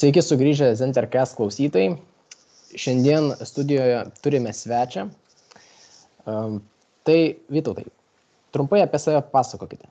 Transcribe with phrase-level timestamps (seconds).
[0.00, 1.90] Sveiki sugrįžę Zentercast klausytojai.
[2.72, 5.02] Šiandien studijoje turime svečią.
[6.24, 6.54] Um,
[7.04, 7.84] tai Vytautai,
[8.54, 9.90] trumpai apie save pasakokite.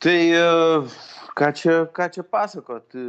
[0.00, 0.46] Tai e,
[1.36, 2.96] ką čia, ką čia pasakot?
[2.96, 3.04] E,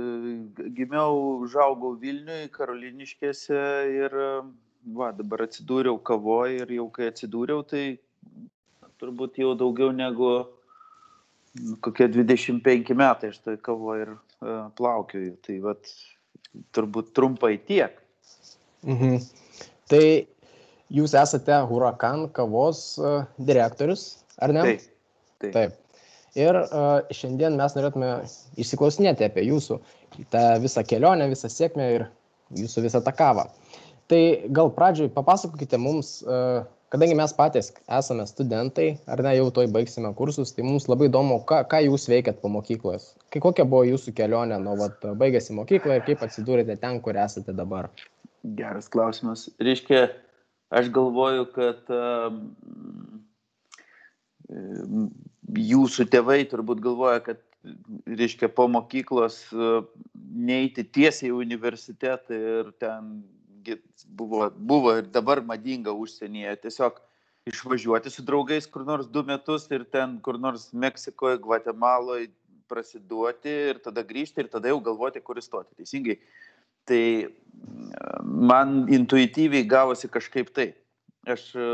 [0.75, 3.61] gimiau, užaugau Vilniui, Karoliniškėse
[3.93, 4.33] ir e,
[4.97, 7.85] va, dabar atsidūriau kavoje ir jau kai atsidūriau, tai
[8.99, 10.33] turbūt jau daugiau negu
[11.53, 14.13] nu, kokie 25 metai aš toj kavoje ir
[14.77, 15.35] plaukioju.
[15.45, 15.93] Tai vat,
[16.75, 17.95] turbūt trumpai tiek.
[18.85, 19.21] Mhm.
[19.91, 20.05] Tai
[20.93, 24.65] jūs esate Huracan kavos uh, direktorius, ar ne?
[24.67, 24.91] Taip.
[25.43, 25.53] Taip.
[25.55, 25.79] Taip.
[26.39, 28.09] Ir uh, šiandien mes norėtume
[28.61, 29.77] išsiklausinėti apie jūsų
[30.33, 32.07] tą visą kelionę, visą sėkmę ir
[32.57, 33.47] jūsų visą tą kavą.
[34.09, 34.21] Tai
[34.53, 40.11] gal pradžioj papasakokite mums, uh, kadangi mes patys esame studentai, ar ne, jau toj baigsime
[40.17, 43.15] kursus, tai mums labai įdomu, ką, ką jūs veikiat po mokyklos.
[43.33, 47.55] Kai kokia buvo jūsų kelionė nuo vat, baigėsi mokyklą ir kaip atsidūrėte ten, kur esate
[47.57, 47.89] dabar.
[48.59, 49.47] Geras klausimas.
[49.63, 50.05] Reiškia,
[50.75, 52.29] aš galvoju, kad uh,
[55.73, 57.41] jūsų tėvai turbūt galvoja, kad,
[58.05, 59.47] reiškia, po mokyklos
[60.13, 63.23] neiti tiesiai į universitetą ir ten
[64.05, 66.55] buvo, buvo ir dabar madinga užsienyje.
[66.65, 66.99] Tiesiog
[67.49, 72.29] išvažiuoti su draugais kur nors du metus ir ten kur nors Meksikoje, Gvatemaloje
[72.71, 75.75] prasiduoti ir tada grįžti ir tada jau galvoti, kur įstoti.
[75.79, 76.17] Teisingai.
[76.87, 77.03] Tai
[78.23, 80.79] man intuityviai gavosi kažkaip taip.
[81.29, 81.65] Aš e,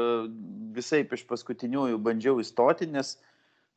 [0.76, 3.16] visai iš paskutiniųjų bandžiau įstoti, nes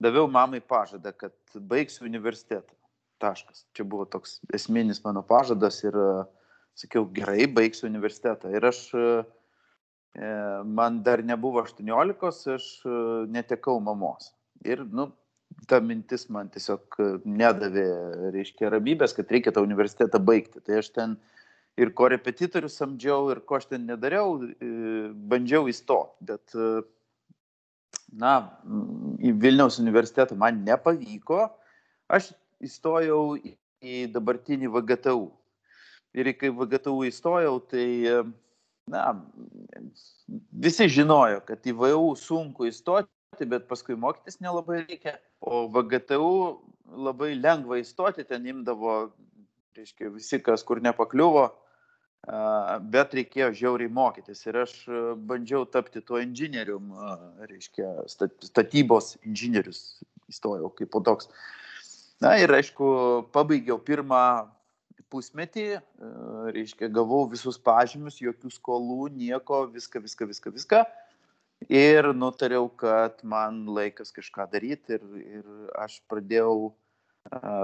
[0.03, 2.77] daviau mamai pažadą, kad baigsiu universitetą.
[3.23, 3.65] Taškas.
[3.73, 6.11] Čia buvo toks esminis mano pažadas ir e,
[6.78, 8.53] sakiau, gerai, baigsiu universitetą.
[8.55, 10.28] Ir aš, e,
[10.78, 12.69] man dar nebuvo 18, aš
[13.33, 14.33] netekau mamos.
[14.65, 15.11] Ir, nu,
[15.69, 16.97] ta mintis man tiesiog
[17.28, 17.87] nedavė,
[18.34, 20.62] reiškia, ramybės, kad reikia tą universitetą baigti.
[20.65, 21.16] Tai aš ten
[21.81, 24.37] ir korepetitorių samdžiau, ir ko aš ten nedariau,
[25.31, 26.56] bandžiau įstoti, bet,
[28.12, 28.34] na,
[29.25, 31.47] į Vilniaus universitetą man nepavyko,
[32.12, 35.31] aš įstojau į dabartinį VGTU.
[36.12, 37.87] Ir kai VGTU įstojau, tai,
[38.93, 39.05] na,
[40.53, 46.34] visi žinojo, kad į VU sunku įstoti, bet paskui mokytis nelabai reikia, o VGTU
[46.93, 49.12] labai lengva įstoti, ten imdavo,
[49.78, 51.49] reiškia, visi, kas kur nepakliuvo,
[52.93, 54.45] bet reikėjo žiauriai mokytis.
[54.47, 54.77] Ir aš
[55.27, 56.93] bandžiau tapti tuo inžinierium,
[57.49, 58.05] reiškia,
[58.45, 61.33] statybos inžinierius įstojau kaip po toks.
[62.22, 62.87] Na ir aišku,
[63.34, 64.53] pabaigiau pirmą
[65.12, 65.67] pusmetį,
[66.56, 70.83] reiškia, gavau visus pažymius, jokių skolų, nieko, viską, viską, viską, viską.
[71.71, 75.45] Ir nutariau, kad man laikas kažką daryti ir, ir
[75.78, 76.72] aš pradėjau uh,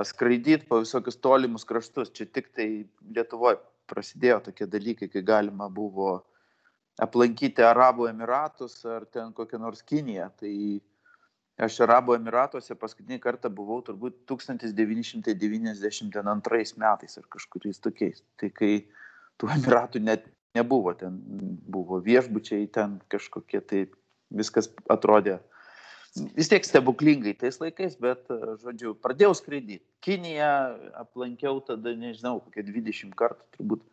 [0.06, 2.12] skraidyti po visokius tolimus kraštus.
[2.14, 2.68] Čia tik tai
[3.14, 3.58] Lietuvoje
[3.90, 6.20] prasidėjo tokie dalykai, kai galima buvo
[7.02, 10.28] aplankyti Arabų Emiratus ar ten kokią nors Kiniją.
[10.38, 10.52] Tai
[11.58, 18.18] aš Arabų Emiratuose paskutinį kartą buvau turbūt 1992 metais ar kažkuriais tokiais.
[18.40, 18.72] Tai kai
[19.38, 20.22] tų Emiratų net
[20.56, 21.12] nebuvo, ten
[21.68, 23.80] buvo viešbučiai, ten kažkokie, tai
[24.34, 25.38] viskas atrodė
[26.36, 28.24] vis tiek stebuklingai tais laikais, bet,
[28.62, 29.84] žodžiu, pradėjau skraidyti.
[30.04, 30.50] Kiniją
[31.02, 33.84] aplankiau tada, nežinau, kokie 20 kartų turbūt.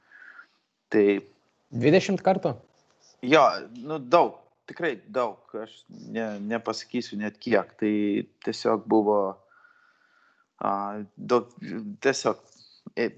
[0.94, 1.06] Tai.
[1.76, 2.56] 20 kartų?
[3.26, 3.44] Jo,
[3.82, 4.38] nu daug,
[4.70, 7.74] tikrai daug, aš ne, nepasakysiu net kiek.
[7.80, 7.94] Tai
[8.46, 9.20] tiesiog buvo,
[10.62, 10.72] a,
[11.16, 11.52] daug,
[12.06, 12.42] tiesiog
[12.98, 13.12] e,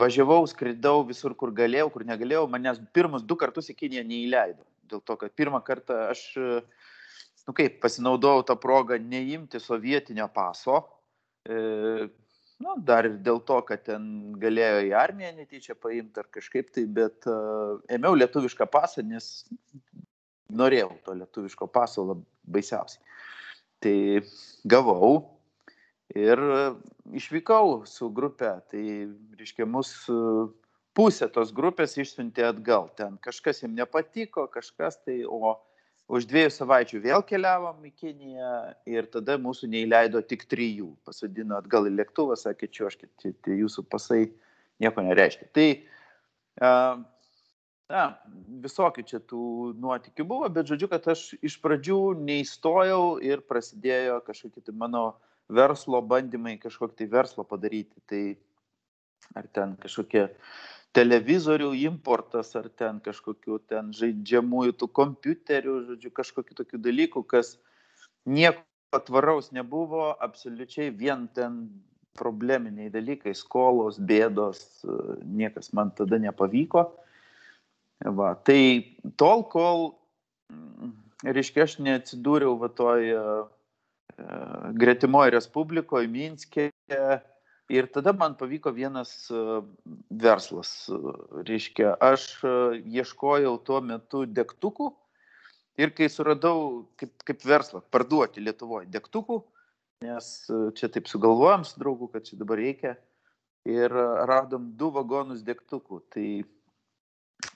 [0.00, 4.64] važiavau, skridau visur, kur galėjau, kur negalėjau, manęs pirmus du kartus į Kiniją neįleido.
[4.86, 6.28] Dėl to, kad pirmą kartą aš
[7.46, 10.80] nu kaip, pasinaudojau tą progą neimti sovietinio paso,
[11.46, 12.08] e,
[12.62, 14.08] nu, dar ir dėl to, kad ten
[14.42, 19.44] galėjo į armiją netyčia paimti ar kažkaip tai, bet uh, ėmiau lietuvišką pasą, nes
[20.50, 22.04] norėjau to lietuviško paso
[22.46, 23.02] baisiausiai.
[23.82, 23.96] Tai
[24.64, 25.10] gavau
[26.14, 26.40] ir
[27.14, 28.84] išvykau su grupe, tai
[29.38, 30.18] reiškia, mūsų
[30.96, 32.88] pusė tos grupės išsiuntė atgal.
[32.96, 35.58] Ten kažkas jiems nepatiko, kažkas tai, o
[36.06, 38.52] už dviejų savaičių vėl keliavom į Kiniją
[38.88, 40.92] ir tada mūsų neįleido tik trijų.
[41.04, 44.22] Pasodino atgal į lėktuvą, sakė, čiuoškit, tai, tai jūsų pasai
[44.82, 45.50] nieko nereiškia.
[45.56, 45.68] Tai
[47.92, 48.06] na,
[48.64, 49.42] visokių čia tų
[49.80, 55.04] nuotikių buvo, bet žodžiu, kad aš iš pradžių neįstojau ir prasidėjo kažkokie tai mano
[55.48, 58.02] verslo bandymai kažkokį tai verslo padaryti.
[58.10, 58.22] Tai
[59.38, 60.26] ar ten kažkokie
[60.96, 67.56] televizorių importas ar ten kažkokių ten žaidžiamųjų tų kompiuterių, žodžiu, kažkokių tokių dalykų, kas
[68.26, 71.66] nieko tvaraus nebuvo, absoliučiai vien ten
[72.16, 74.86] probleminiai dalykai, skolos, bėdos,
[75.22, 76.88] niekas man tada nepavyko.
[78.04, 78.60] Va, tai
[79.16, 79.86] tol, kol,
[80.52, 80.92] mm,
[81.24, 83.08] reiškia, aš neatsidūriau va toj
[84.76, 86.70] gretimoje Respublikoje, Minske,
[87.68, 89.10] Ir tada man pavyko vienas
[90.22, 90.70] verslas.
[91.48, 92.28] Reiškia, aš
[92.78, 94.92] ieškojau tuo metu degtukų
[95.82, 99.40] ir kai suradau kaip, kaip verslą parduoti Lietuvoje degtukų,
[100.06, 100.28] nes
[100.78, 102.94] čia taip sugalvojom su draugu, kad čia dabar reikia,
[103.66, 103.90] ir
[104.30, 106.00] radom du vagonus degtukų.
[106.14, 106.28] Tai,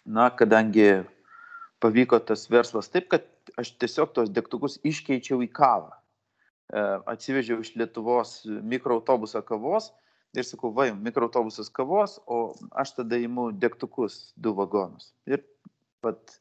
[0.05, 1.05] na, kadangi
[1.81, 3.27] pavyko tas verslas taip, kad
[3.61, 5.95] aš tiesiog tos degtukus iškeičiau į kavą.
[6.71, 6.83] E,
[7.15, 9.91] atsivežiau iš Lietuvos mikroautobusą kavos
[10.37, 15.11] ir sakau, va, mikroautobusas kavos, o aš tada įimu degtukus, du vagonus.
[15.27, 15.43] Ir
[16.05, 16.39] pat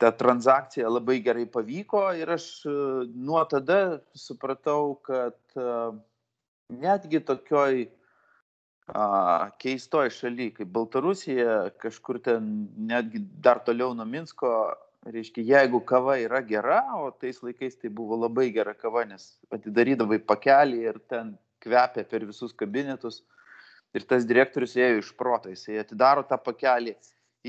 [0.00, 2.74] ta transakcija labai gerai pavyko ir aš e,
[3.14, 5.72] nuo tada supratau, kad e,
[6.70, 7.88] netgi tokioj
[8.94, 12.46] a, keistoj šaly kaip Baltarusija, kažkur ten
[12.76, 14.52] netgi dar toliau nuo Minsko,
[15.06, 20.20] reiškia, jeigu kava yra gera, o tais laikais tai buvo labai gera kava, nes atidarydavai
[20.20, 21.34] pakelį ir ten
[21.64, 23.22] kvepia per visus kabinetus.
[23.96, 26.94] Ir tas direktorius ėjo iš proto, jisai atidaro tą pakelį,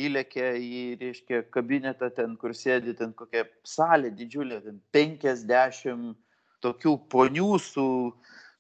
[0.02, 6.16] įlėkė į, reiškia, kabinetą ten, kur sėdi, ten kokia salė didžiulė, ten 50
[6.64, 7.86] tokių ponių su,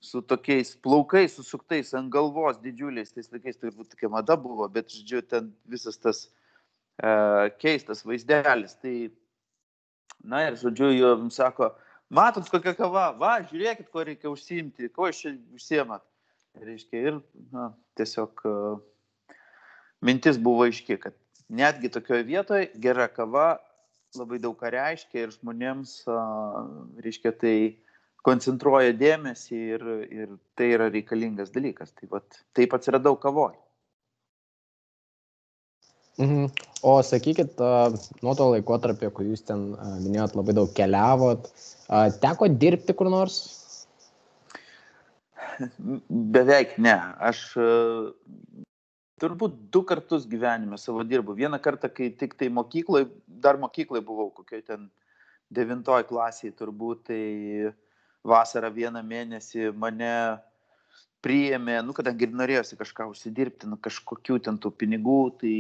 [0.01, 5.21] su tokiais plaukais susuktais ant galvos didžiuliais, tais laikais turbūt tokia mada buvo, bet, žodžiu,
[5.29, 6.25] ten visas tas
[7.01, 8.75] E, keistas vaizdelis.
[8.81, 8.95] Tai,
[10.23, 11.71] na ir, žodžiu, jums sako,
[12.13, 16.05] matot kokia kava, va, žiūrėkit, ko reikia užsiimti, ko iš čia užsiemat.
[16.61, 17.19] Reiškia, ir
[17.55, 19.35] na, tiesiog uh,
[20.03, 21.15] mintis buvo aiški, kad
[21.47, 23.53] netgi tokioje vietoje gera kava
[24.19, 26.67] labai daug ką reiškia ir žmonėms, uh,
[27.05, 27.55] reiškia, tai
[28.25, 31.93] koncentruoja dėmesį ir, ir tai yra reikalingas dalykas.
[31.97, 33.55] Tai vat, taip atsiradau kavoj.
[36.21, 36.51] Mhm.
[36.83, 37.61] O sakykit,
[38.21, 39.71] nuo to laikotarpio, kai jūs ten
[40.03, 41.47] minėjot labai daug keliavot,
[42.21, 43.37] teko dirbti kur nors?
[46.35, 46.97] Beveik ne.
[47.21, 47.43] Aš
[49.21, 51.37] turbūt du kartus gyvenime savo dirbu.
[51.37, 54.89] Vieną kartą, kai tik tai mokyklai, dar mokyklai buvau, kokiai ten
[55.53, 57.21] devintoj klasiai turbūt, tai
[58.27, 60.13] vasarą vieną mėnesį mane
[61.25, 65.53] priėmė, nu, kadangi ir norėjosi kažką užsidirbti, nu, kažkokių ten tų pinigų, tai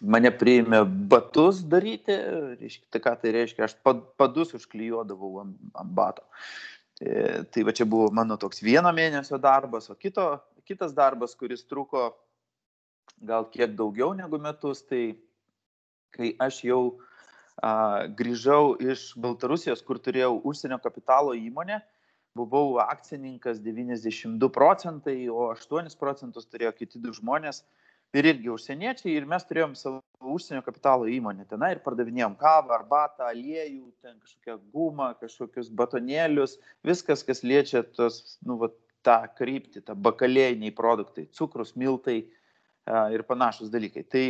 [0.00, 0.82] mane priėmė
[1.12, 2.16] batus daryti,
[2.60, 3.76] reiškia, tai ką tai reiškia, aš
[4.20, 6.24] padus užklijuodavau ant, ant bato.
[7.00, 10.26] E, tai va čia buvo mano toks vieno mėnesio darbas, o kito,
[10.68, 12.10] kitas darbas, kuris truko
[13.20, 15.16] gal kiek daugiau negu metus, tai
[16.16, 16.82] kai aš jau
[17.60, 21.80] grįžau iš Baltarusijos, kur turėjau užsienio kapitalo įmonę,
[22.38, 27.64] buvau akcininkas 92 procentai, o 8 procentus turėjo kiti du žmonės,
[28.14, 30.00] ir irgi užsieniečiai, ir mes turėjom savo
[30.34, 36.56] užsienio kapitalo įmonę tenai ir pardavinėjom kavą, arbatą, aliejų, ten kažkokią gumą, kažkokius batonėlius,
[36.86, 38.70] viskas, kas liečia tos, nu, va,
[39.06, 44.04] tą kryptį, tą bakalėjiniai produktai, cukrus, miltai a, ir panašus dalykai.
[44.04, 44.24] Tai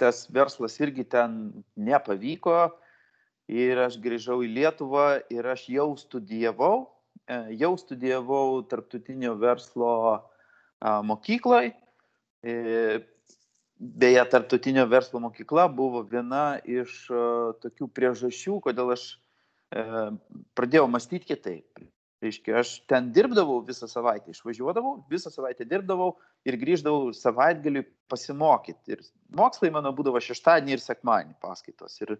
[0.00, 1.36] tas verslas irgi ten
[1.76, 2.70] nepavyko
[3.50, 6.88] ir aš grįžau į Lietuvą ir aš jau studijavau,
[7.28, 9.92] e, jau studijavau tarptautinio verslo
[10.80, 11.74] mokykloje
[12.42, 13.00] E,
[13.76, 17.24] beje, tarptautinio verslo mokykla buvo viena iš e,
[17.64, 19.10] tokių priežasčių, kodėl aš
[20.58, 21.82] pradėjau mąstyti kitaip.
[22.20, 26.10] Reiškia, aš ten dirbdavau visą savaitę, išvažiuodavau, visą savaitę dirbdavau
[26.44, 28.96] ir grįždavau savaitgaliui pasimokyti.
[28.96, 31.96] Ir mokslai mano būdavo šeštadienį ir sekmadienį paskaitos.
[32.04, 32.18] Ir,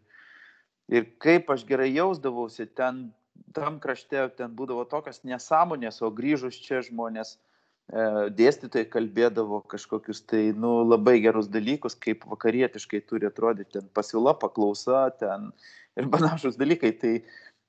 [0.88, 3.10] ir kaip aš gerai jausdavausi, ten
[3.56, 7.36] tam krašte ten būdavo tokios nesąmonės, o grįžus čia žmonės
[7.90, 8.02] E,
[8.38, 15.08] dėstytojai kalbėdavo kažkokius tai, nu, labai gerus dalykus, kaip vakarietiškai turi atrodyti ten pasiūla, paklausa,
[15.18, 15.48] ten
[15.98, 16.92] ir panašus dalykai.
[17.00, 17.14] Tai,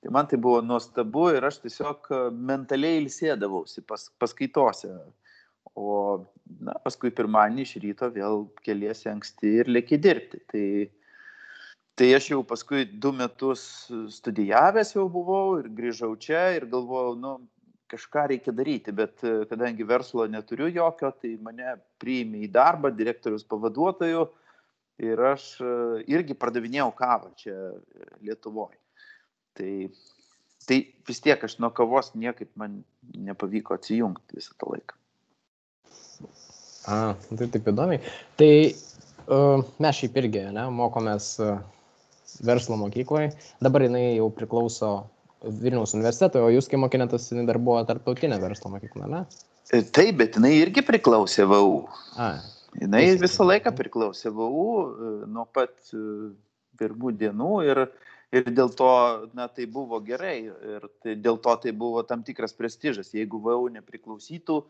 [0.02, 4.96] tai man tai buvo nuostabu ir aš tiesiog mentaliai ilsėdavausi pas, paskaitose.
[5.78, 5.94] O
[6.60, 10.42] na, paskui pirmadienį iš ryto vėl keliesi anksti ir lėki dirbti.
[10.52, 10.66] Tai,
[11.96, 13.64] tai aš jau paskui du metus
[14.18, 17.38] studijavęs jau buvau ir grįžau čia ir galvojau, nu,
[17.92, 23.44] kažką reikia daryti, bet e, kadangi verslo neturiu jokio, tai mane priėmė į darbą direktorius
[23.52, 24.28] pavaduotoju
[25.08, 25.74] ir aš e,
[26.14, 28.80] irgi pardavinėjau kavą čia e, Lietuvoje.
[29.58, 29.74] Tai,
[30.68, 30.78] tai
[31.08, 32.82] vis tiek aš nuo kavos niekaip man
[33.18, 34.98] nepavyko atsijungti visą tą laiką.
[36.90, 38.02] A, tai taip įdomiai.
[38.40, 41.60] Tai uh, mes šiaip irgi, ne, mokomės uh,
[42.48, 43.34] verslo mokykloje.
[43.62, 44.94] Dabar jinai jau priklauso
[45.42, 49.22] Vilniaus universiteto, o jūs, kai mokinėtas, dar buvo tarptautinė verslo mokykla, ne?
[49.74, 51.86] E, taip, bet jinai irgi priklausė VAU.
[52.22, 52.34] A,
[52.80, 55.74] Jinai visą laiką priklausė VAU nuo pat
[56.80, 57.82] pirmų dienų ir,
[58.32, 58.92] ir dėl to,
[59.36, 63.12] na, tai buvo gerai ir tai, dėl to tai buvo tam tikras prestižas.
[63.16, 64.62] Jeigu VAU nepriklausytų,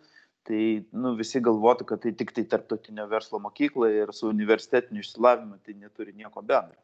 [0.49, 0.63] tai
[0.97, 5.77] nu, visi galvotų, kad tai tik tai tarptautinio verslo mokykla ir su universitetiniu išsilavinimu tai
[5.77, 6.79] neturi nieko bendro.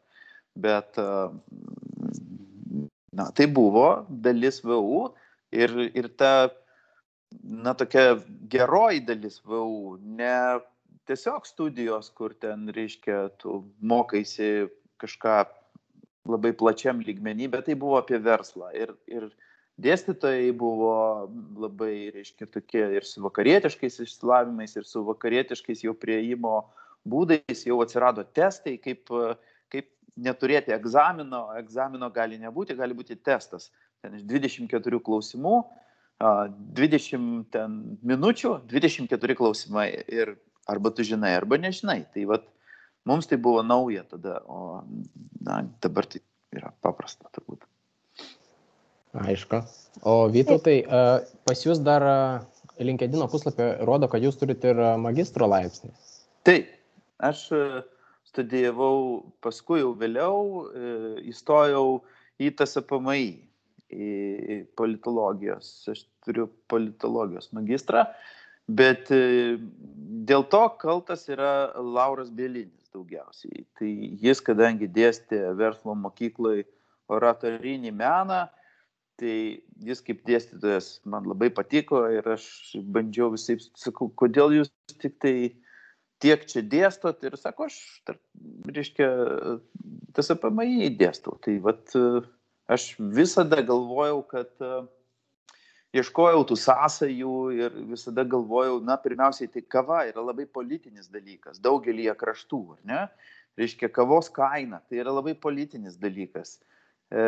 [0.58, 0.98] Bet
[3.18, 5.08] na, tai buvo dalis VU
[5.50, 6.50] ir, ir ta,
[7.42, 8.20] na, tokia
[8.50, 10.62] geroji dalis VU, ne
[11.08, 14.68] tiesiog studijos, kur ten, reiškia, tu mokaisi
[15.00, 15.40] kažką
[16.28, 18.70] labai plačiam lygmenį, bet tai buvo apie verslą.
[18.76, 19.28] Ir, ir
[19.82, 20.94] dėstytojai buvo
[21.58, 26.60] labai, reiškia, tokie ir su vakarietiškais išsilavimais, ir su vakarietiškais jau prieimo
[27.08, 29.08] būdais, jau atsirado testai, kaip,
[29.72, 33.70] kaip neturėti egzamino, egzamino gali nebūti, gali būti testas.
[34.02, 35.56] Ten iš 24 klausimų,
[36.18, 39.88] 20 ten minučių, 24 klausimai.
[40.10, 40.34] Ir
[40.68, 42.02] arba tu žinai, arba nežinai.
[42.14, 42.48] Tai vat,
[43.08, 44.82] mums tai buvo nauja tada, o
[45.44, 46.22] na, dabar tai
[46.54, 47.64] yra paprasta turbūt.
[49.18, 49.62] Aišku.
[50.06, 50.82] O Vytautai,
[51.48, 52.04] pas jūs dar
[52.78, 55.90] LinkedIn puslapį rodo, kad jūs turite ir magistro laipsnį.
[56.46, 56.68] Taip,
[57.24, 57.48] aš
[58.28, 60.90] studijavau, paskui jau vėliau e,
[61.32, 62.00] įstojau
[62.38, 63.28] į TSPMI,
[63.88, 64.08] į
[64.78, 65.70] politologijos.
[65.90, 68.04] Aš turiu politologijos magistrą,
[68.68, 69.56] bet e,
[70.28, 73.64] dėl to kaltas yra Lauras Bielinis daugiausiai.
[73.78, 73.88] Tai
[74.22, 76.64] jis, kadangi dėstė verslo mokyklai
[77.12, 78.46] oratorinį meną,
[79.18, 79.34] tai
[79.82, 82.44] jis kaip dėstytojas man labai patiko ir aš
[82.94, 84.70] bandžiau visai, sakau, kodėl jūs
[85.02, 85.34] tik tai
[86.22, 88.20] tiek čia dėstot ir sako, aš, tarp,
[88.74, 89.08] reiškia,
[90.14, 91.38] tas APMI dėstau.
[91.42, 91.94] Tai vat,
[92.70, 94.50] aš visada galvojau, kad
[95.96, 102.10] ieškojau tų sąsajų ir visada galvojau, na, pirmiausiai, tai kava yra labai politinis dalykas, daugelį
[102.18, 103.04] kraštų, ar ne?
[103.58, 106.58] Reiškia, kavos kaina, tai yra labai politinis dalykas.
[107.10, 107.22] E,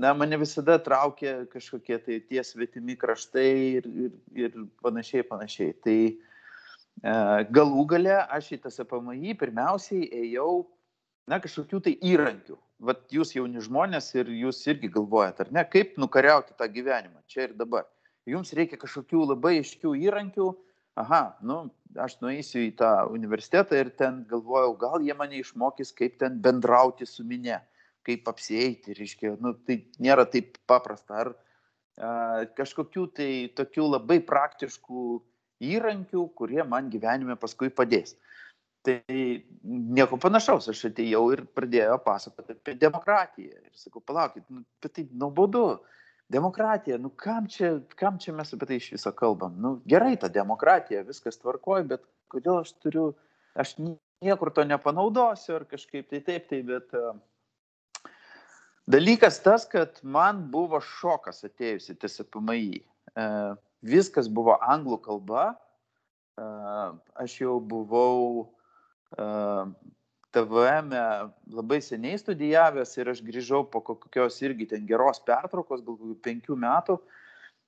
[0.00, 4.14] na, mane visada traukė kažkokie tai tie svetimi kraštai ir, ir,
[4.46, 5.76] ir panašiai, panašiai.
[5.84, 5.98] Tai,
[7.02, 7.14] E,
[7.50, 10.64] galų gale aš į tas APMI pirmiausiai ėjau,
[11.30, 12.58] na, kažkokių tai įrankių.
[12.82, 17.48] Vat jūs jauni žmonės ir jūs irgi galvojat, ar ne, kaip nukariauti tą gyvenimą čia
[17.48, 17.86] ir dabar.
[18.26, 20.48] Jums reikia kažkokių labai aiškių įrankių.
[20.98, 21.58] Aha, nu,
[21.98, 27.06] aš nueisiu į tą universitetą ir ten galvojau, gal jie mane išmokys, kaip ten bendrauti
[27.06, 27.58] su minė,
[28.06, 31.24] kaip apsieiti, reiškia, nu, tai nėra taip paprasta.
[31.24, 35.06] Ar a, kažkokių tai tokių labai praktiškų
[35.74, 38.14] įrankių, kurie man gyvenime paskui padės.
[38.84, 39.00] Tai
[39.96, 43.56] nieko panašaus, aš atėjau ir pradėjau pasakoti apie demokratiją.
[43.64, 45.66] Ir sakau, palaukit, nu, bet tai nuobodu.
[46.32, 49.58] Demokratija, nu kam čia, kam čia mes apie tai iš viso kalbam?
[49.60, 53.10] Nu, gerai ta demokratija, viskas tvarkoja, bet kodėl aš turiu,
[53.60, 53.74] aš
[54.24, 57.12] niekur to nepanaudosiu ar kažkaip tai taip, tai bet uh,
[58.88, 62.80] dalykas tas, kad man buvo šokas atėjusi TSPMI.
[63.12, 63.52] Uh,
[63.84, 65.52] viskas buvo anglų kalba.
[67.20, 68.48] Aš jau buvau
[69.14, 71.02] TVM e
[71.54, 76.58] labai seniai studijavęs ir aš grįžau po kokios irgi ten geros pertraukos, gal kokių penkių
[76.58, 76.98] metų.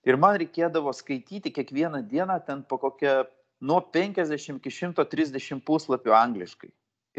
[0.06, 3.24] Ir man reikėdavo skaityti kiekvieną dieną ten po kokią
[3.60, 6.70] nuo 50 iki 130 puslapių angliškai.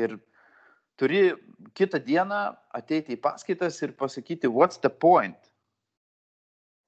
[0.03, 0.17] Ir
[1.00, 1.22] turi
[1.77, 2.41] kitą dieną
[2.75, 5.39] ateiti į paskaitas ir pasakyti, what's the point?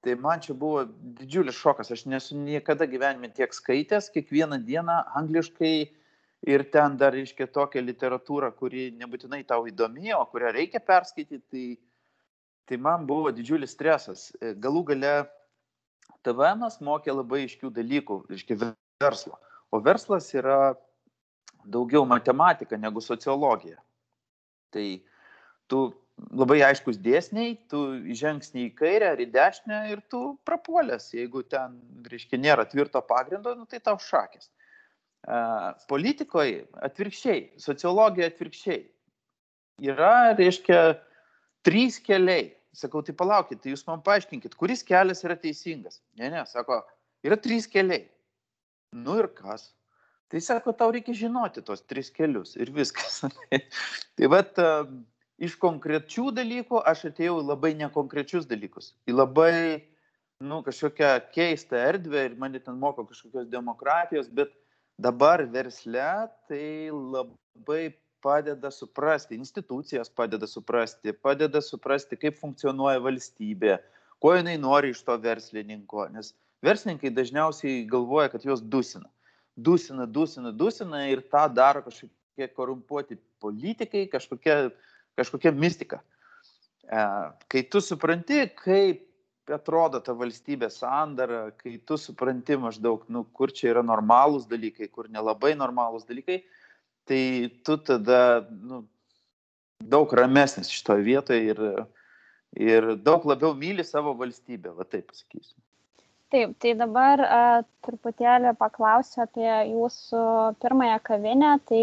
[0.03, 0.85] Tai man čia buvo
[1.19, 5.89] didžiulis šokas, aš nesu niekada gyvenime tiek skaitęs, kiekvieną dieną angliškai
[6.47, 11.65] ir ten dar reiškia tokią literatūrą, kuri nebūtinai tau įdomi, o kurią reikia perskaityti, tai,
[12.69, 14.29] tai man buvo didžiulis stresas.
[14.39, 15.13] Galų gale
[16.23, 18.59] TVM mokė labai iškių dalykų, reiškia
[19.03, 19.39] verslo.
[19.71, 20.75] O verslas yra
[21.65, 23.77] daugiau matematika negu sociologija.
[24.73, 24.85] Tai
[25.69, 25.81] tu
[26.35, 27.81] labai aiškus dėsniai, tu
[28.17, 31.11] žengsni į kairę ar į dešinę ir tu prapuolės.
[31.15, 31.77] Jeigu ten,
[32.09, 34.49] reiškia, nėra tvirto pagrindo, nu, tai tau šakės.
[35.89, 38.79] Politikoje atvirkščiai, sociologija atvirkščiai.
[39.89, 40.79] Yra, reiškia,
[41.67, 42.53] trys keliai.
[42.75, 45.99] Sakau, tai palaukit, tai jūs man paaiškinkit, kuris kelias yra teisingas.
[46.19, 46.79] Ne, ne, sako,
[47.25, 48.05] yra trys keliai.
[48.95, 49.71] Nu ir kas?
[50.29, 53.23] Tai sako, tau reikia žinoti tos tris kelius ir viskas.
[54.15, 54.61] tai vad,
[55.41, 58.93] iš konkrečių dalykų aš atėjau į labai nekonkrečius dalykus.
[59.09, 59.53] Į labai,
[60.45, 64.53] nu, kažkokią keistą erdvę ir mane ten moko kažkokios demokratijos, bet
[64.99, 73.77] dabar versle tai labai padeda suprasti, institucijos padeda suprasti, padeda suprasti, kaip funkcionuoja valstybė,
[74.19, 76.33] ko jinai nori iš to verslininko, nes
[76.65, 79.07] verslininkai dažniausiai galvoja, kad juos dusina.
[79.55, 84.69] Dusina, dusina, dusina ir tą daro kažkokie korumpuoti politikai, kažkokia,
[85.19, 85.99] kažkokia mistika.
[86.83, 87.03] E,
[87.51, 89.08] kai tu supranti, kaip
[89.55, 95.09] atrodo ta valstybės sandara, kai tu supranti maždaug, nu, kur čia yra normalūs dalykai, kur
[95.11, 96.41] nelabai normalūs dalykai,
[97.09, 97.23] tai
[97.65, 98.83] tu tada nu,
[99.79, 101.63] daug ramesnis šitoje vietoje ir,
[102.59, 105.57] ir daug labiau myli savo valstybę, va taip pasakysiu.
[106.29, 107.37] Taip, tai dabar a,
[107.85, 110.25] truputėlį paklausiu apie jūsų
[110.61, 111.55] pirmąją kavinę.
[111.65, 111.81] Tai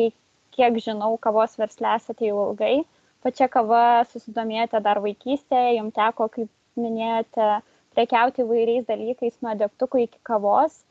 [0.54, 2.84] kiek žinau, kavos verslė esate jau ilgai.
[3.26, 7.48] Pačia kava susidomėjote dar vaikystėje, jums teko, kaip minėjote,
[7.96, 10.82] prekiauti įvairiais dalykais nuo degtukų iki kavos,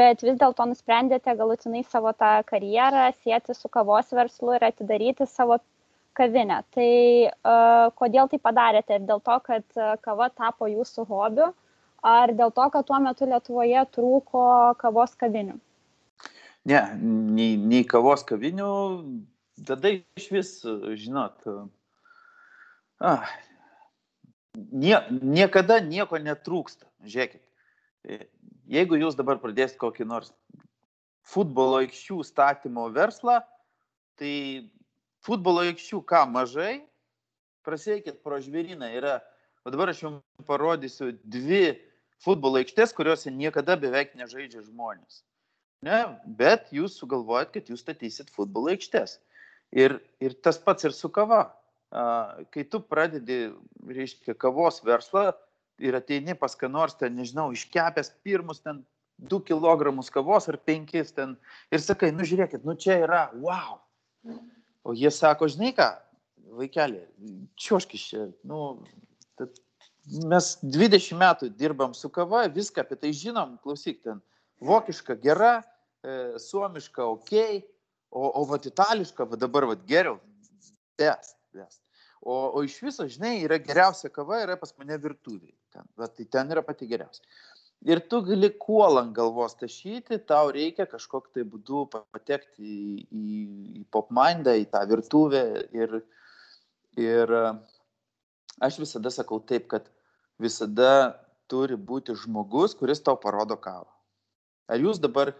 [0.00, 5.58] bet vis dėlto nusprendėte galutinai savo tą karjerą sieti su kavos verslu ir atidaryti savo
[6.18, 6.60] kavinę.
[6.74, 6.92] Tai
[7.30, 9.00] uh, kodėl tai padarėte?
[9.00, 11.50] Ir dėl to, kad kava tapo jūsų hobiu,
[12.02, 14.44] ar dėl to, kad tuo metu Lietuvoje trūko
[14.80, 15.58] kavos kavinių?
[16.68, 18.70] Ne, nei, nei kavos kavinių,
[19.66, 20.50] tada iš vis,
[21.00, 21.46] žinot,
[23.00, 23.30] ah,
[24.56, 26.88] nie, niekada nieko netrūksta.
[27.06, 27.42] Žiūrėkit,
[28.04, 28.26] e,
[28.70, 30.32] jeigu jūs dabar pradėsit kokį nors
[31.26, 33.40] futbolo aikščių statymo verslą,
[34.18, 34.70] tai
[35.24, 36.80] futbolo aikščių ką mažai,
[37.66, 39.20] prasieikit pro žvėryną yra,
[39.64, 41.76] o dabar aš jums parodysiu dvi
[42.20, 45.22] futbolo aikštės, kuriuose niekada beveik nežaidžia žmonės.
[45.84, 49.16] Ne, bet jūs sugalvojat, kad jūs statysit futbolo aikštės.
[49.72, 51.46] Ir, ir tas pats ir su kava
[51.90, 53.50] kai tu pradedi,
[53.90, 55.32] reiškia, kavos verslą
[55.82, 58.84] ir ateini pas ką nors ten, nežinau, iškepęs pirmus ten
[59.18, 61.36] 2 kg kavos ar 5 ten
[61.72, 63.80] ir sakai, nu žiūrėkit, nu čia yra, wow.
[64.84, 65.88] O jie sako, žinai ką,
[66.60, 67.02] vaikeli,
[67.58, 68.78] čioškis čia, nu,
[70.30, 74.22] mes 20 metų dirbam su kava, viską apie tai žinom, klausyk ten,
[74.62, 75.60] vokiška gera,
[76.04, 77.34] e, suomiška ok,
[78.10, 80.20] o, o vat itališka, va dabar vat geriau,
[81.00, 81.80] best vest.
[82.20, 85.54] O, o iš viso, žinai, yra geriausia kava, yra pas mane virtuviai.
[85.72, 87.24] Ten, va, tai ten yra pati geriausia.
[87.88, 93.28] Ir tu gali kuolą ant galvos tašyti, tau reikia kažkokiu tai būdu patekti į, į,
[93.80, 95.44] į popmindą, į tą virtuvę.
[95.72, 95.94] Ir,
[97.00, 97.32] ir
[98.60, 99.88] aš visada sakau taip, kad
[100.40, 101.16] visada
[101.48, 103.88] turi būti žmogus, kuris tau parodo kavą.
[104.70, 105.32] Ar jūs dabar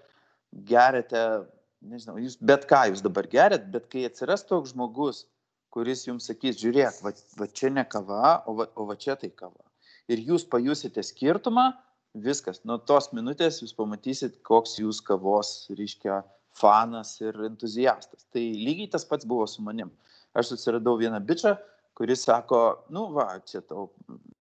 [0.67, 1.45] geriate,
[1.85, 5.27] nežinau, jūs bet ką jūs dabar geriat, bet kai atsiras toks žmogus,
[5.75, 9.31] kuris jums sakys, žiūrėk, va, va čia ne kava, o va, o va čia tai
[9.31, 9.63] kava.
[10.11, 11.71] Ir jūs pajusite skirtumą,
[12.19, 16.21] viskas, nuo tos minutės jūs pamatysit, koks jūs kavos, reiškia,
[16.59, 18.27] fanas ir entuziastas.
[18.35, 19.93] Tai lygiai tas pats buvo su manim.
[20.35, 21.55] Aš susiradau vieną bičią,
[21.99, 23.91] kuris sako, nu va, čia tau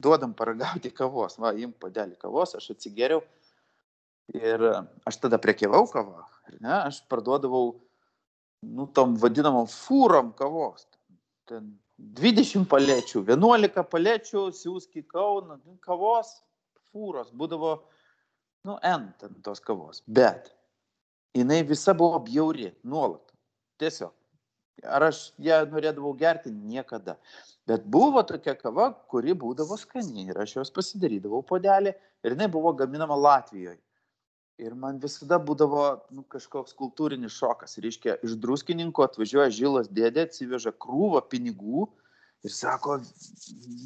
[0.02, 3.24] duodam paragauti kavos, va, im padelį kavos, aš atsigeriau.
[4.36, 4.62] Ir
[5.08, 6.22] aš tada prekiavau kavą,
[6.60, 7.78] ne, aš parduodavau,
[8.68, 10.84] nu, tom vadinamom fūrom kavos
[11.48, 16.36] ten 20 palečių, 11 palečių siūsk į Kauną, nu, kavos
[16.92, 17.74] fūros, būdavo,
[18.68, 20.52] nu, N ten tos kavos, bet
[21.36, 23.24] jinai visa buvo bjauri, nuolat,
[23.82, 24.14] tiesiog.
[24.86, 26.52] Ar aš ją norėdavau gerti?
[26.54, 27.16] Niekada.
[27.66, 32.70] Bet buvo tokia kava, kuri būdavo skani ir aš jos pasidarydavau podelį ir jinai buvo
[32.78, 33.80] gaminama Latvijoje.
[34.58, 37.76] Ir man visada būdavo nu, kažkoks kultūrinis šokas.
[37.78, 41.86] Reiškia, iš druskininkų atvažiuoja žilas dėdė, atsiveža krūvą pinigų
[42.46, 42.98] ir sako,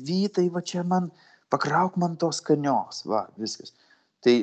[0.09, 1.11] vytai, va čia man,
[1.53, 3.75] pakrauk man tos skanios, va, viskas.
[4.25, 4.35] Tai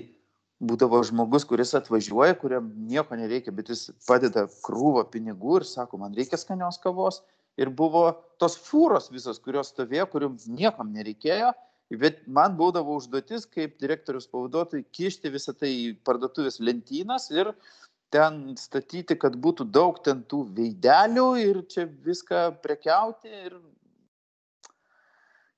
[0.61, 6.13] būdavo žmogus, kuris atvažiuoja, kuriam nieko nereikia, bet jis padeda krūvą pinigų ir sako, man
[6.17, 7.23] reikia skanios kavos.
[7.59, 8.05] Ir buvo
[8.39, 11.49] tos fūros visos, kurios stovėjo, kuriuom niekam nereikėjo
[11.89, 17.49] Bet man būdavo užduotis, kaip direktorius pavaduotojai, kišti visą tai į parduotuvės lentynas ir
[18.13, 23.33] ten statyti, kad būtų daug ten tų veidelių ir čia viską prekiauti.
[23.49, 23.57] Ir,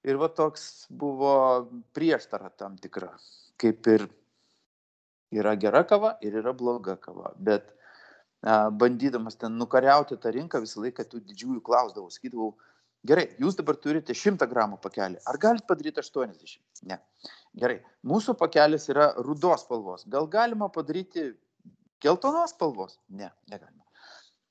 [0.08, 1.36] ir va toks buvo
[1.96, 3.12] prieštara tam tikra,
[3.60, 4.08] kaip ir
[5.36, 7.34] yra gera kava ir yra bloga kava.
[7.36, 7.74] Bet
[8.44, 12.54] a, bandydamas ten nukariauti tą rinką, visą laiką tų didžiųjų klausdavau, sakydavau,
[13.08, 15.18] Gerai, jūs dabar turite 100 gramų pakelį.
[15.26, 16.60] Ar galite padaryti 80?
[16.86, 17.00] Ne.
[17.58, 20.06] Gerai, mūsų pakelis yra rudos spalvos.
[20.12, 21.32] Gal galima padaryti
[22.04, 23.00] geltonos spalvos?
[23.10, 23.82] Ne, negalima.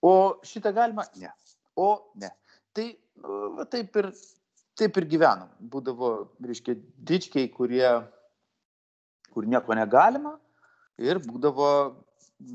[0.03, 0.13] O
[0.47, 1.07] šitą galima?
[1.21, 1.31] Ne.
[1.79, 2.33] O ne.
[2.75, 2.89] Tai
[3.57, 4.11] va, taip, ir,
[4.79, 5.55] taip ir gyvenom.
[5.71, 6.11] Būdavo,
[6.43, 6.75] reiškia,
[7.07, 7.87] dičkiai, kurie,
[9.31, 10.35] kur nieko negalima.
[10.99, 11.71] Ir būdavo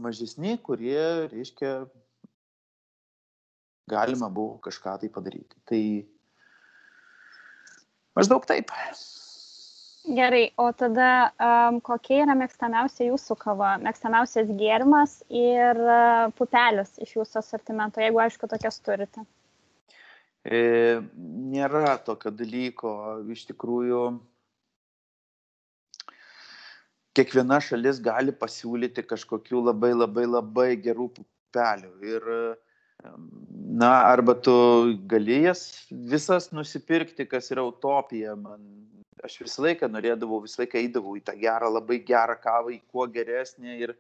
[0.04, 1.00] mažesni, kurie,
[1.32, 1.86] reiškia,
[3.90, 5.58] galima buvo kažką tai padaryti.
[5.70, 5.82] Tai
[8.18, 8.72] maždaug taip.
[10.06, 17.16] Gerai, o tada um, kokia yra mėgstamiausia jūsų kava, mėgstamiausias gėrimas ir uh, pupelis iš
[17.18, 19.26] jūsų asortimento, jeigu aišku tokias turite?
[20.46, 21.02] E,
[21.50, 22.92] nėra tokio dalyko,
[23.34, 24.02] iš tikrųjų
[27.18, 31.92] kiekviena šalis gali pasiūlyti kažkokių labai labai labai gerų pupelių.
[32.06, 32.30] Ir,
[33.82, 34.54] na, arba tu
[35.10, 38.36] gali jas visas nusipirkti, kas yra utopija.
[38.40, 38.64] Man,
[39.26, 43.08] aš visą laiką norėdavau, visą laiką eidavau į tą gerą, labai gerą kavą, į kuo
[43.12, 43.78] geresnę.
[43.82, 43.96] Ir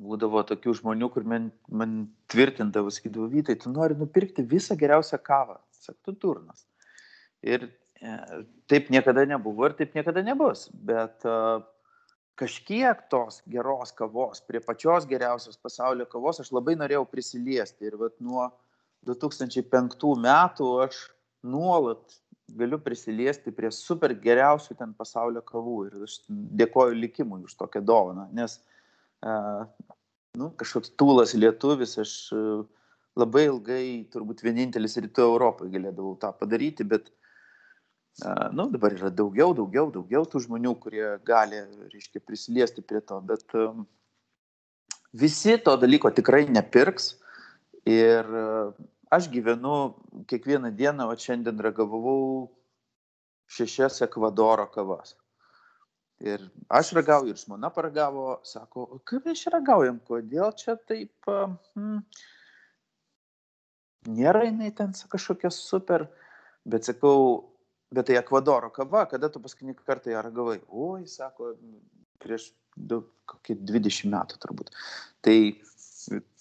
[0.00, 1.96] būdavo tokių žmonių, kur man, man
[2.32, 5.60] tvirtindavo, sakydavo, vytai, tu nori nupirkti visą geriausią kavą.
[5.84, 6.64] Saktų turnas.
[7.44, 7.68] Ir
[8.04, 10.66] E, taip niekada nebuvo ir taip niekada nebus.
[10.74, 11.36] Bet e,
[12.38, 17.88] kažkiek tos geros kavos, prie pačios geriausios pasaulio kavos aš labai norėjau prisiliesti.
[17.88, 18.48] Ir vat, nuo
[19.06, 21.00] 2005 metų aš
[21.46, 22.18] nuolat
[22.58, 25.78] galiu prisiliesti prie super geriausių ten pasaulio kavų.
[25.88, 28.28] Ir aš dėkoju likimui už tokią dovaną.
[28.36, 28.58] Nes
[29.24, 29.64] uh,
[30.40, 32.64] nu, kažkoks tūlas lietuvis, aš uh,
[33.20, 37.23] labai ilgai, turbūt vienintelis rytų Europoje galėdavau tą padaryti, bet uh,
[38.54, 43.56] nu, dabar yra daugiau, daugiau, daugiau tų žmonių, kurie gali, reiškia, prisiliesti prie to, bet
[43.58, 43.86] um,
[45.10, 47.16] visi to dalyko tikrai nepirks
[47.90, 48.30] ir
[49.10, 49.94] aš gyvenu
[50.30, 52.50] kiekvieną dieną, o šiandien ragavau
[53.50, 55.14] šešias Ekvadoro kavas.
[56.22, 61.98] Ir aš ragauju, ir žmona paragavo, sako, kaip mes čia ragaujam, kodėl čia taip, hmm,
[64.14, 66.06] nėra jinai ten kažkokia super,
[66.64, 67.53] bet sakau,
[67.94, 70.58] Bet tai Ekvadoro kava, kada tu paskutinį kartą ją ragavai?
[70.68, 71.52] Oi, sako,
[72.22, 74.72] prieš daug, kokį 20 metų turbūt.
[75.24, 75.36] Tai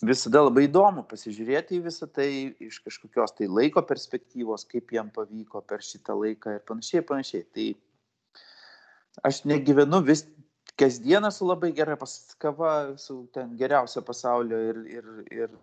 [0.03, 2.27] visada labai įdomu pasižiūrėti į visą tai
[2.63, 7.45] iš kažkokios tai laiko perspektyvos, kaip jam pavyko per šitą laiką ir panašiai, panašiai.
[7.55, 7.67] Tai
[9.29, 10.25] aš negyvenu vis
[10.79, 11.97] kasdieną su labai gera
[12.41, 15.53] kava, su ten geriausia pasaulio ir, ir, ir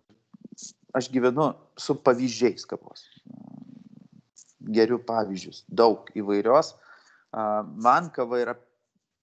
[0.94, 3.08] aš gyvenu su pavyzdžiais kavos
[4.68, 6.74] geriu pavyzdžius, daug įvairios.
[7.32, 8.56] Man kava yra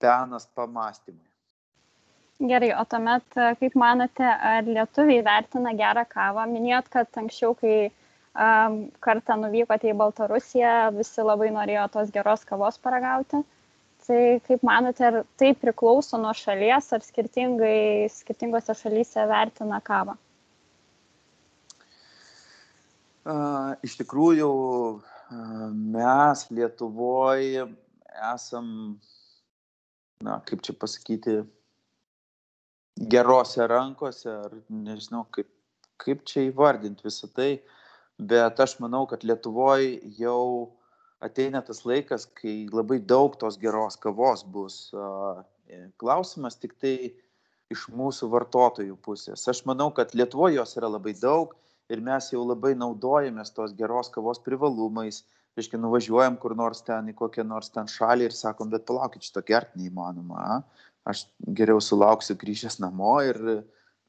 [0.02, 1.28] penas pamastymui.
[2.42, 3.26] Gerai, o tuomet,
[3.60, 6.46] kaip manote, ar lietuviai vertina gerą kavą?
[6.50, 12.80] Minėjot, kad anksčiau, kai um, kartą nuvykote į Baltarusiją, visi labai norėjo tos geros kavos
[12.82, 13.44] paragauti.
[14.02, 20.16] Tai kaip manote, ar tai priklauso nuo šalies, ar skirtingose šalyse vertina kavą?
[23.22, 24.48] Uh, iš tikrųjų,
[25.72, 27.66] mes Lietuvoje
[28.32, 28.68] esam,
[30.22, 31.38] na, kaip čia pasakyti,
[33.12, 35.48] gerose rankose, ar nežinau, kaip,
[36.02, 37.50] kaip čia įvardinti visą tai,
[38.18, 40.76] bet aš manau, kad Lietuvoje jau
[41.22, 44.78] ateina tas laikas, kai labai daug tos geros kavos bus.
[46.02, 46.96] Klausimas tik tai
[47.72, 49.46] iš mūsų vartotojų pusės.
[49.48, 51.54] Aš manau, kad Lietuvoje jos yra labai daug
[51.92, 55.22] ir mes jau labai naudojamės tos geros kavos privalumais.
[55.56, 59.42] Reiškia, nuvažiuojam kur nors ten į kokią nors ten šalį ir sakom, bet palaukit, šito
[59.44, 60.40] gert neįmanoma.
[60.40, 60.86] A?
[61.12, 61.26] Aš
[61.58, 63.38] geriau sulauksiu grįžęs namo ir,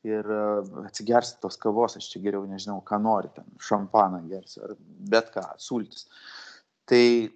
[0.08, 0.43] ir e,
[0.88, 4.76] atsigersiu tos kavos, aš čia geriau nežinau, ką nori, ten šampaną gersiu ar
[5.12, 6.08] bet ką, sultis.
[6.88, 7.28] Tai e,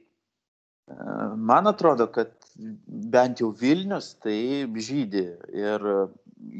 [1.52, 4.40] man atrodo, kad bent jau Vilnius tai
[4.88, 5.84] žydė ir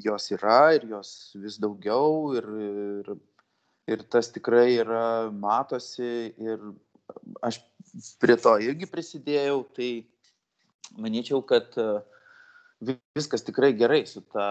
[0.04, 3.16] jos yra ir jos vis daugiau ir, ir
[3.88, 6.62] ir tas tikrai yra matosi ir
[7.42, 7.62] aš
[8.22, 9.92] prie to irgi prisidėjau, tai
[11.00, 11.88] manyčiau, kad e,
[13.16, 14.48] viskas tikrai gerai su ta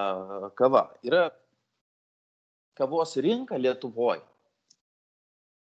[0.59, 0.89] kava.
[1.07, 1.29] Yra
[2.77, 4.25] kavos rinka Lietuvoje.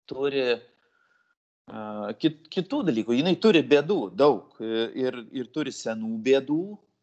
[0.05, 3.15] Turi uh, kit, kitų dalykų.
[3.17, 6.59] Jis turi bėdų daug ir, ir turi senų bėdų,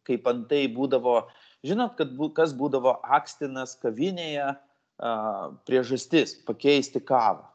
[0.07, 1.17] kaip antai būdavo,
[1.67, 4.53] žinot, kad, kas būdavo akstinas kavinėje,
[5.67, 7.45] priežastis pakeisti kavą.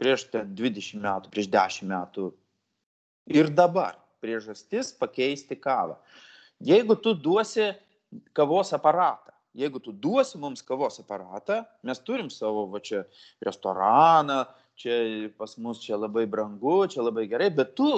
[0.00, 2.32] Prieš 20 metų, prieš 10 metų
[3.30, 5.96] ir dabar priežastis pakeisti kavą.
[6.64, 7.72] Jeigu tu duosi
[8.34, 13.04] kavos aparatą, jeigu tu duosi mums kavos aparatą, mes turim savo va čia
[13.44, 14.44] restoraną,
[14.76, 17.90] čia pas mus čia labai brangu, čia labai gerai, bet tu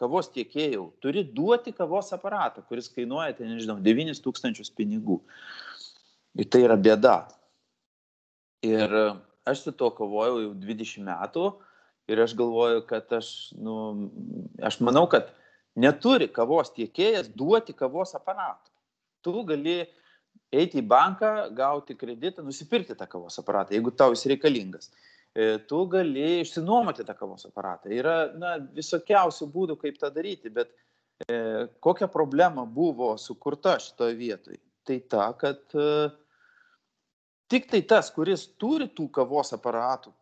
[0.00, 5.20] kavos tiekėjau turi duoti kavos aparatą, kuris kainuoja, tai nežinau, 9000 pinigų.
[6.38, 7.16] Ir tai yra bėda.
[8.66, 8.92] Ir
[9.48, 11.46] aš su tuo kovojau jau 20 metų
[12.10, 13.76] ir aš galvoju, kad aš, nu,
[14.62, 15.30] aš manau, kad
[15.78, 18.70] neturi kavos tiekėjas duoti kavos aparatą.
[19.24, 19.78] Tu gali
[20.50, 24.90] eiti į banką, gauti kreditą, nusipirkti tą kavos aparatą, jeigu tau jis reikalingas.
[25.30, 27.92] E, tu gali išsinuomoti tą kavos aparatą.
[27.94, 30.72] Yra na, visokiausių būdų, kaip tą daryti, bet
[31.28, 34.58] e, kokia problema buvo sukurta šitoje vietoje?
[34.88, 36.08] Tai ta, kad e,
[37.50, 40.12] tik tai tas, kuris turi tų kavos aparatų,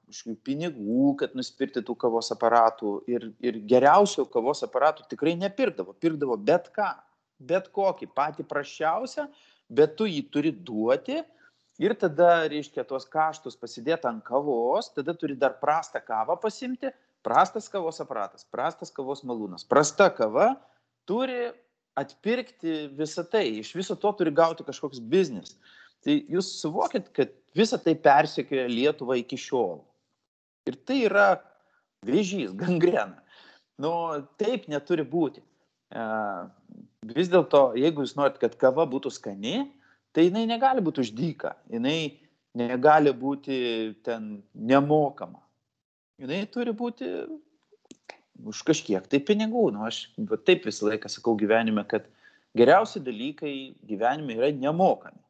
[0.46, 6.70] pinigų, kad nusipirkti tų kavos aparatų ir, ir geriausių kavos aparatų tikrai nepirkdavo, pirkdavo bet
[6.74, 6.88] ką,
[7.38, 9.28] bet kokį, patį prašiausią,
[9.68, 11.20] bet tu jį turi duoti
[11.78, 16.90] ir tada, reiškia, tuos kaštus pasidėti ant kavos, tada turi dar prastą kavą pasimti,
[17.22, 20.54] prastas kavos aparatas, prastas kavos malūnas, prasta kava
[21.08, 21.50] turi
[21.98, 25.58] atpirkti visą tai, iš viso to turi gauti kažkoks biznis.
[26.06, 29.80] Tai jūs suvokit, kad visa tai persekioja Lietuvą iki šiol.
[30.68, 31.28] Ir tai yra
[32.06, 33.22] vėžys, gangrena.
[33.78, 33.92] Nu,
[34.40, 35.42] taip neturi būti.
[37.08, 39.68] Vis dėlto, jeigu jūs norit, kad kava būtų skani,
[40.12, 42.18] tai jinai negali būti uždyka, jinai
[42.58, 43.58] negali būti
[44.04, 45.40] ten nemokama.
[46.18, 47.06] Jinai turi būti
[48.50, 49.68] už kažkiek tai pinigų.
[49.74, 50.08] Nu, aš
[50.46, 52.10] taip visą laiką sakau gyvenime, kad
[52.58, 53.54] geriausi dalykai
[53.86, 55.22] gyvenime yra nemokami.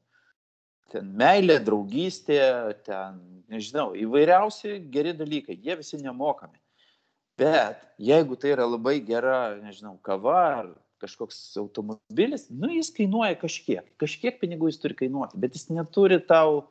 [0.92, 2.40] Ten meilė, draugystė,
[2.86, 3.20] ten,
[3.52, 6.56] nežinau, įvairiausi geri dalykai, jie visi nemokami.
[7.38, 13.84] Bet jeigu tai yra labai gera, nežinau, kava ar kažkoks automobilis, nu jis kainuoja kažkiek,
[14.02, 16.64] kažkiek pinigų jis turi kainuoti, bet jis neturi tau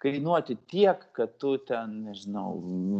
[0.00, 2.54] kainuoti tiek, kad tu ten, nežinau,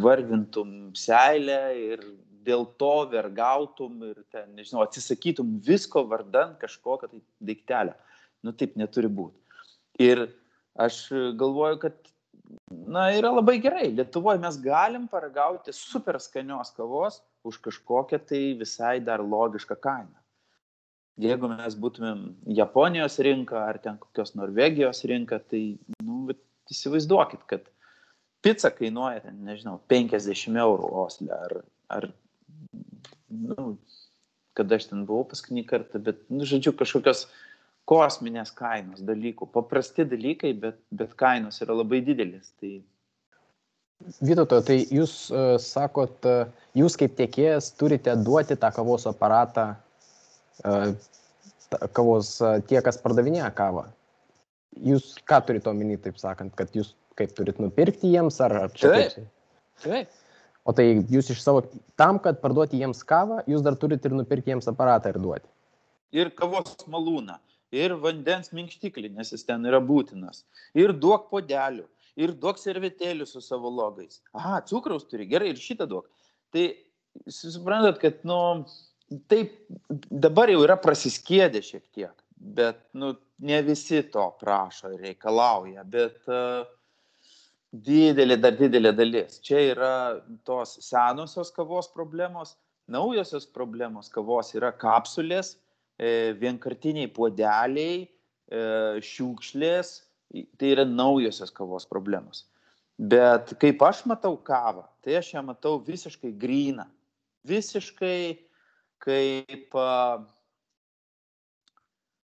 [0.05, 2.05] varvintum seilę ir
[2.45, 7.97] dėl to vergautum ir ten, nežinau, atsisakytum visko vardan kažkokio tai daiktelio.
[8.45, 9.40] Nu taip neturi būti.
[9.99, 10.29] Ir
[10.79, 11.03] aš
[11.41, 11.99] galvoju, kad,
[12.71, 13.91] na, yra labai gerai.
[13.97, 20.21] Lietuvoje mes galim paragauti super skanios kavos už kažkokią tai visai dar logišką kainą
[21.21, 22.23] jeigu mes būtumėm
[22.57, 25.63] Japonijos rinka ar ten kokios Norvegijos rinka, tai,
[26.05, 26.23] nu,
[26.71, 27.67] įsivaizduokit, kad
[28.45, 31.57] pica kainuoja, ten, nežinau, 50 eurų oslė ar,
[31.93, 32.09] ar
[33.29, 33.75] nu,
[34.59, 37.27] kada aš ten buvau paskutinį kartą, bet, nu, žodžiu, kažkokios
[37.89, 42.53] kosminės kainos dalykų, paprasti dalykai, bet, bet kainos yra labai didelis.
[42.61, 42.73] Tai...
[44.25, 49.73] Vytauto, tai jūs uh, sakot, uh, jūs kaip tiekėjas turite duoti tą kavos aparatą
[51.95, 52.37] kavos
[52.69, 53.87] tie, kas pardavinėja kavą.
[54.87, 58.93] Jūs ką turite omeny, taip sakant, kad jūs kaip turit nupirkti jiems ar, ar čia?
[58.95, 59.31] Taip.
[59.85, 60.17] Taip.
[60.69, 61.65] O tai jūs iš savo,
[61.99, 65.49] tam, kad parduoti jiems kavą, jūs dar turite ir nupirkti jiems aparatą ir duoti.
[66.15, 67.39] Ir kavos malūną,
[67.75, 70.45] ir vandens minkštiklį, nes jis ten yra būtinas.
[70.79, 71.87] Ir duok podelių,
[72.21, 74.21] ir duok servetėlių su savo logais.
[74.37, 76.11] Aha, cukraus turi, gerai, ir šitą duok.
[76.55, 76.67] Tai
[77.31, 78.41] suprantat, kad, nu,
[79.31, 79.55] taip
[80.11, 86.29] dabar jau yra prasiskėdę šiek tiek, bet nu, ne visi to prašo ir reikalauja, bet
[86.31, 86.67] uh,
[87.73, 89.39] didelė, dar didelė dalis.
[89.47, 89.95] Čia yra
[90.47, 92.57] tos senosios kavos problemos,
[92.91, 95.59] naujosios problemos kavos yra kapsulės, e,
[96.41, 98.63] vienkartiniai puodeliai, e,
[99.05, 99.93] šiukšlės,
[100.57, 102.47] tai yra naujosios kavos problemos.
[103.01, 106.85] Bet kaip aš matau kavą, tai aš ją matau visiškai gryną,
[107.49, 108.37] visiškai
[109.01, 109.77] kaip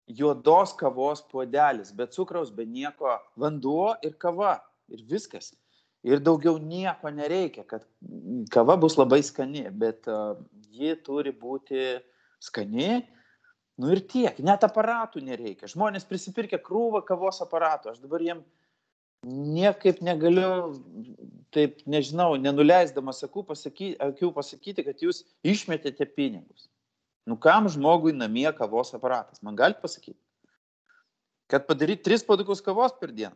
[0.07, 5.51] juodos kavos puodelis, be cukraus, be nieko, vanduo ir kava ir viskas.
[6.03, 7.85] Ir daugiau nieko nereikia, kad
[8.51, 10.07] kava bus labai skani, bet
[10.71, 11.99] ji turi būti
[12.43, 13.03] skani.
[13.81, 15.69] Nu ir tiek, net aparatų nereikia.
[15.71, 17.93] Žmonės prisipirkė krūvą kavos aparatų.
[17.93, 18.43] Aš dabar jiem
[19.25, 20.75] niekaip negaliu,
[21.55, 26.67] taip nežinau, nenuleisdamas akių pasakyti, akių pasakyti, kad jūs išmetėte pinigus.
[27.25, 29.41] Nu kam žmogui namie kavos aparatas?
[29.41, 30.19] Man galite pasakyti?
[31.49, 33.35] Kad padaryti 3 padukus kavos per dieną.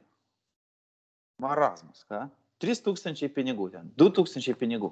[1.42, 2.28] Marazmas, ką?
[2.62, 4.92] 3000 pinigų ten, 2000 pinigų.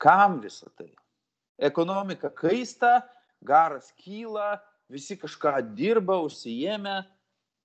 [0.00, 0.90] Kam visą tai?
[1.58, 3.00] Ekonomika kaista,
[3.42, 4.58] garas kyla,
[4.92, 6.98] visi kažką dirba, užsijėmė,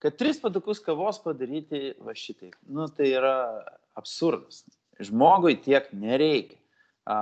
[0.03, 2.55] kad tris padukus kavos padaryti va šitaip.
[2.67, 3.35] Nu, tai yra
[3.97, 4.63] absurdas.
[5.03, 6.59] Žmogui tiek nereikia.
[7.09, 7.15] A,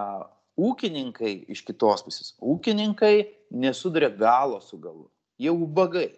[0.62, 2.34] ūkininkai iš kitos pusės.
[2.42, 3.16] Ūkininkai
[3.54, 5.08] nesuduria galo su galu.
[5.42, 6.10] Jie ubagai.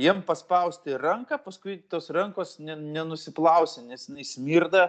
[0.00, 4.86] Jiem paspausti ranką, paskui tos rankos nenusiplausia, nes jis smirda,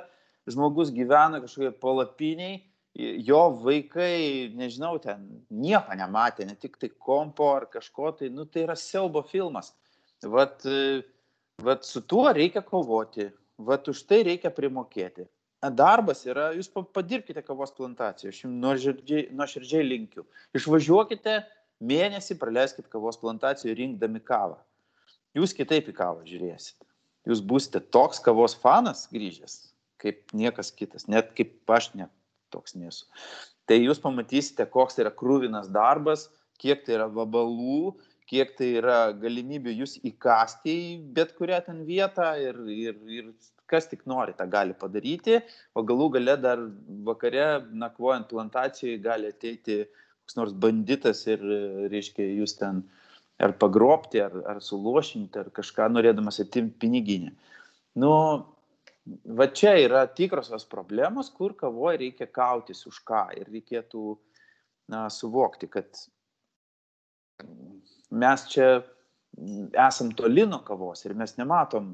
[0.47, 2.61] žmogus gyvena kažkokie palapiniai,
[2.95, 8.65] jo vaikai, nežinau, ten nieko nematė, ne tik tai kompo ar kažko, tai, nu, tai
[8.65, 9.71] yra siaubo filmas.
[10.27, 11.01] Vat, e,
[11.63, 15.27] vat su tuo reikia kovoti, vat už tai reikia primokėti.
[15.61, 18.85] Darbas yra, jūs padirbkite kavos plantaciją, aš jums
[19.37, 20.25] nuoširdžiai, linkiu.
[20.57, 21.35] Išvažiuokite,
[21.85, 24.57] mėnesį praleiskite kavos plantacijoje rinkdami kavą.
[25.37, 26.83] jūs kitaip į kavą žiūrėsite.
[27.29, 29.69] Jūs būsite toks kavos fanas grįžęs,
[30.01, 32.09] kaip niekas kitas, net kaip aš net
[32.53, 33.07] toks nesu.
[33.69, 36.27] Tai jūs pamatysite, koks tai yra krūvinas darbas,
[36.61, 37.95] kiek tai yra vabalų,
[38.31, 43.31] kiek tai yra galimybių jūs įkasti į bet kurią ten vietą ir, ir, ir
[43.71, 45.39] kas tik nori tą gali padaryti,
[45.75, 46.61] o galų gale dar
[47.07, 49.83] vakare nakvojant plantacijai gali ateiti
[50.31, 51.41] koks nors banditas ir,
[51.91, 52.83] reiškia, jūs ten
[53.41, 57.33] ar pagrobti, ar, ar suluošinti, ar kažką norėdamas atimti piniginę.
[57.99, 58.11] Nu,
[59.25, 64.15] va čia yra tikrosios problemos, kur kavoje reikia kautis už ką ir reikėtų
[64.91, 65.89] na, suvokti, kad
[68.11, 68.81] mes čia
[69.79, 71.93] esam toli nuo kavos ir mes nematom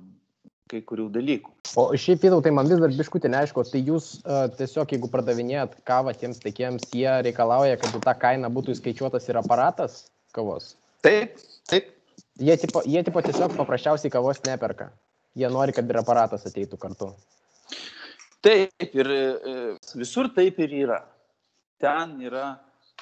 [0.67, 1.53] kai kurių dalykų.
[1.79, 5.77] O šiaip įdau, tai man vis dar biškutė neaišku, tai jūs uh, tiesiog, jeigu pardavinėjat
[5.87, 10.01] kavą tiems teikėjams, jie reikalauja, kad į tą kainą būtų įskaičiuotas ir aparatas
[10.35, 10.73] kavos?
[11.07, 11.39] Taip,
[11.71, 11.93] taip.
[12.43, 14.91] Jie tipo, jie tipo tiesiog paprasčiausiai kavos neperka.
[15.37, 17.11] Jie nori, kad ir aparatas ateitų kartu.
[18.45, 19.21] Taip, ir e,
[19.99, 21.01] visur taip ir yra.
[21.81, 22.55] Ten yra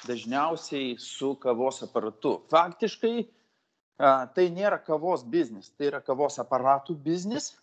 [0.04, 2.36] dažniausiai su kavos aparatu.
[2.52, 3.24] Faktiškai
[3.96, 7.54] tai nėra kavos biznis, tai yra kavos aparatų biznis.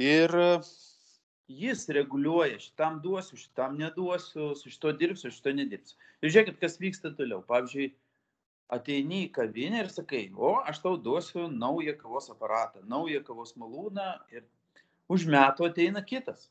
[0.00, 0.32] Ir
[1.52, 5.98] jis reguliuoja, šitam duosiu, šitam neduosiu, su šito dirbsiu, šito nedirbsiu.
[6.22, 7.42] Ir žiūrėkit, kas vyksta toliau.
[7.44, 7.90] Pavyzdžiui,
[8.72, 14.08] ateini į kavinę ir sakai, o aš tau duosiu naują kavos aparatą, naują kavos malūną
[14.32, 14.46] ir
[15.12, 16.48] už metų ateina kitas.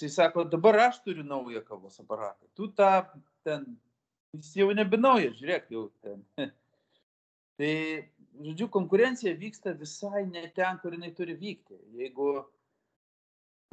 [0.00, 2.48] Jis sako, dabar aš turiu naują kavos aparatą.
[2.56, 2.90] Tu tą
[3.44, 3.66] ten,
[4.36, 6.24] jis jau nebe naujas, žiūrėk, jau ten.
[7.60, 7.74] Tai,
[8.40, 11.76] žodžiu, konkurencija vyksta visai ne ten, kur jinai turi vykti.
[12.00, 12.30] Jeigu,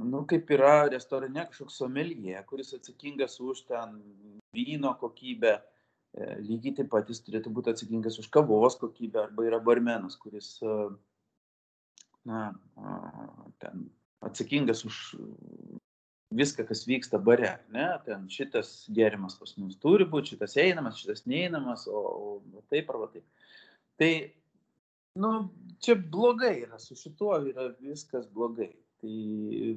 [0.03, 3.95] nu, kaip yra restorane kažkoks somelie, kuris atsakingas už ten
[4.55, 5.55] vyno kokybę,
[6.17, 10.77] lygiai taip pat jis turėtų būti atsakingas už kavos kokybę, arba yra barmenas, kuris, e,
[12.25, 12.49] na,
[13.61, 13.87] ten
[14.25, 14.97] atsakingas už
[16.31, 21.25] viską, kas vyksta bare, ne, ten šitas gėrimas pas mus turi būti, šitas einamas, šitas
[21.29, 23.25] neinamas, o, o taip arba taip.
[23.99, 24.11] Tai,
[25.19, 25.31] nu,
[25.83, 28.71] čia blogai yra, su šituo yra viskas blogai.
[28.99, 29.15] Tai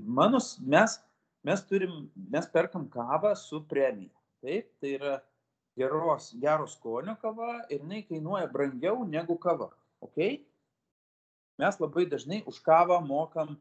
[0.04, 0.98] mano, mes,
[1.46, 4.12] mes turim, mes perkam kavą su premija.
[4.42, 5.20] Taip, tai yra
[5.76, 9.70] geros, gero skonio kava ir jinai kainuoja brangiau negu kava.
[10.02, 10.42] Okay?
[11.60, 13.56] Mes labai dažnai už kavą mokam,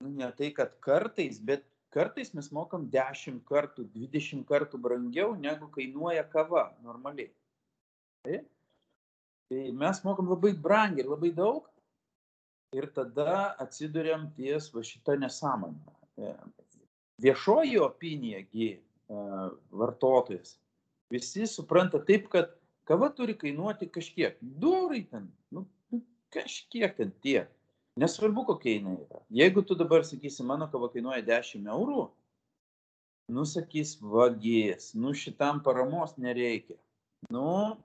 [0.00, 5.68] nu, ne tai, kad kartais, bet kartais mes mokam 10 kartų, 20 kartų brangiau negu
[5.72, 7.32] kainuoja kava normaliai.
[8.26, 8.48] Taip?
[9.50, 11.68] Tai mes mokam labai brangiai ir labai daug
[12.74, 16.32] ir tada atsidurėm ties va šitą nesąmonę.
[17.22, 18.70] Viešoji opinijagi
[19.08, 20.56] vartotojas.
[21.10, 22.50] Visi supranta taip, kad
[22.86, 24.38] kava turi kainuoti kažkiek.
[24.40, 26.02] Du eurai ten, nu, nu,
[26.34, 27.50] kažkiek ten tiek.
[27.96, 29.22] Nesvarbu, kokia jinai yra.
[29.32, 32.08] Jeigu tu dabar sakysi, mano kava kainuoja 10 eurų,
[33.32, 36.76] nusakys vagijas, nu šitam paramos nereikia.
[37.32, 37.78] Nu,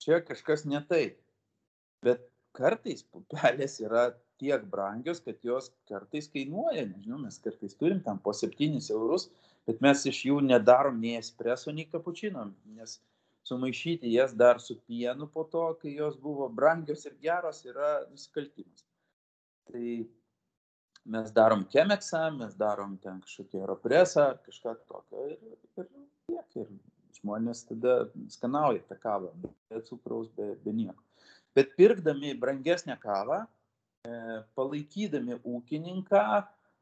[0.00, 1.20] čia kažkas ne taip.
[2.02, 2.24] Bet
[2.56, 8.32] kartais pupelės yra tiek brangios, kad jos kartais kainuoja, nežinau, mes kartais turim tam po
[8.32, 9.28] 7 eurus,
[9.68, 12.46] bet mes iš jų nedarom nei espreso, nei kapučino,
[12.76, 12.98] nes
[13.48, 18.84] sumaišyti jas dar su pienu po to, kai jos buvo brangios ir geros, yra nusikaltimas.
[19.70, 19.84] Tai
[21.14, 25.38] mes darom kemeksą, mes darom ten kažkokį aeropresą, kažką tokio ir,
[25.78, 25.88] ir
[26.28, 26.56] tiek.
[26.62, 26.72] Ir
[27.20, 27.94] žmonės tada
[28.32, 31.02] skanauja tą kavą, be cukraus, be, be nieko.
[31.56, 33.42] Bet pirkdami brangesnę kavą,
[34.06, 34.12] e,
[34.56, 36.22] palaikydami ūkininką,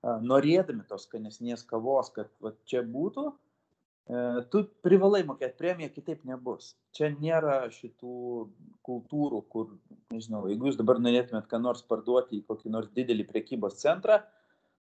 [0.03, 6.77] norėdami tos skanesnės kavos, kad va, čia būtų, e, tu privalai mokėti premiją, kitaip nebus.
[6.95, 8.15] Čia nėra šitų
[8.87, 9.75] kultūrų, kur,
[10.15, 14.23] nežinau, jeigu jūs dabar norėtumėt ką nors parduoti į kokį nors didelį prekybos centrą,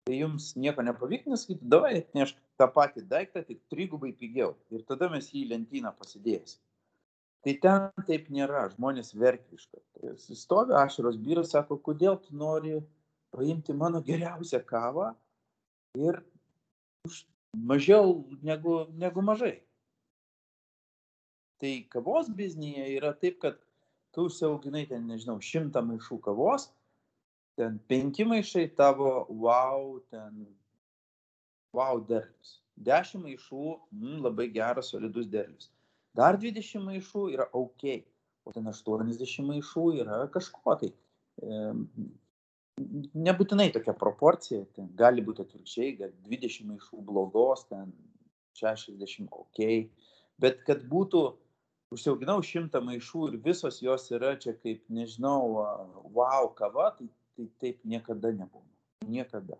[0.06, 4.54] tai jums nieko nepavyks, nes sakyti, davai atnešk tą patį daiktą, tik trigubai pigiau.
[4.70, 6.62] Ir tada mes jį į lentyną pasidėsim.
[7.44, 10.14] Tai ten taip nėra, žmonės verkia iš karto.
[10.20, 12.80] Sustovi ašaros vyras, sako, kodėl tu nori
[13.34, 15.12] paimti mano geriausią kavą
[15.98, 16.20] ir
[17.06, 17.24] už
[17.54, 19.60] mažiau negu, negu mažai.
[21.60, 23.58] Tai kavos biznėje yra taip, kad
[24.14, 26.70] tu užsiauginai ten, nežinau, šimtą maišų kavos
[27.60, 30.46] ten penki maišai tavo wow, ten
[31.76, 32.56] wow derlius.
[32.80, 35.68] Dešimt maišų, mm, labai geras, solidus derlius.
[36.16, 37.84] Dar 20 maišų yra ok,
[38.48, 40.90] o ten 80 maišų yra kažko tai.
[43.26, 47.92] Nebūtinai tokia proporcija, ten gali būti atvirkščiai, gal 20 maišų blogos, ten
[48.60, 49.62] 60 ok,
[50.40, 51.24] bet kad būtų
[51.94, 55.40] užsiauginau šimtą maišų ir visos jos yra čia kaip, nežinau,
[56.14, 58.68] wow, kava, tai, tai taip niekada nebūna.
[59.10, 59.58] Niekada.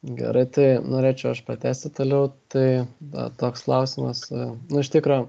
[0.00, 2.30] Gerai, tai norėčiau aš patesti toliau.
[2.52, 4.22] Tai da, toks klausimas.
[4.32, 5.26] Nu, iš tikrųjų,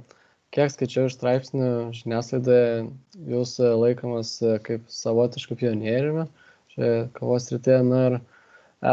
[0.55, 2.85] kiek skaičiau iš straipsnių žiniasklaidoje,
[3.33, 4.37] jūs laikomas
[4.67, 6.27] kaip savotiškų pionieriumi
[6.73, 7.81] šioje kavos rytėje.
[7.87, 8.19] Na ir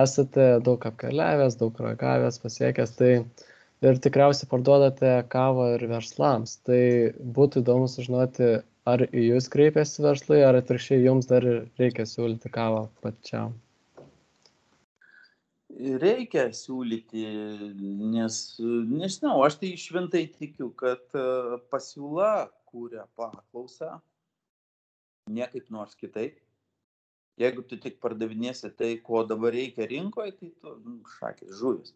[0.01, 2.97] esate daug apkeliavęs, daug ragavęs, pasiekęs.
[2.99, 3.12] Tai
[3.89, 6.59] ir tikriausiai parduodate kavą ir verslams.
[6.68, 6.83] Tai
[7.39, 8.59] būtų įdomu sužinoti,
[8.89, 11.47] ar į jūs kreipiasi verslai, ar atvirkščiai jums dar
[11.81, 13.57] reikia siūlyti kavą pačiam
[15.79, 17.24] reikia siūlyti,
[18.12, 23.99] nes, nežinau, aš tai šventai tikiu, kad e, pasiūla kūrė paklausą,
[25.31, 26.41] ne kaip nors kitaip.
[27.39, 31.95] Jeigu tu tik pardavinėsi tai, ko dabar reikia rinkoje, tai tu nu, šakės žuvis.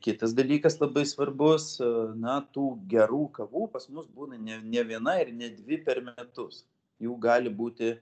[0.00, 1.74] Kitas dalykas labai svarbus,
[2.16, 6.62] na, tų gerų kavų pas mus būna ne, ne viena ir ne dvi per metus.
[7.04, 7.92] Jų gali būti